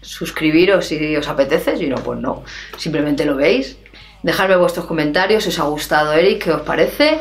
suscribiros 0.00 0.86
si 0.86 1.16
os 1.16 1.28
apetece, 1.28 1.76
si 1.76 1.88
no, 1.88 1.96
pues 1.96 2.18
no. 2.18 2.42
Simplemente 2.76 3.24
lo 3.24 3.36
veis. 3.36 3.76
Dejadme 4.22 4.56
vuestros 4.56 4.86
comentarios 4.86 5.42
si 5.44 5.50
os 5.50 5.58
ha 5.58 5.64
gustado 5.64 6.12
Eric, 6.12 6.44
qué 6.44 6.52
os 6.52 6.62
parece, 6.62 7.18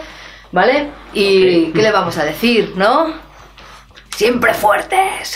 ¿vale? 0.51 0.89
Y 1.13 1.71
qué 1.71 1.81
le 1.81 1.91
vamos 1.91 2.17
a 2.17 2.23
decir, 2.23 2.73
¿no? 2.75 3.13
Siempre 4.21 4.53
fuertes. 4.53 5.35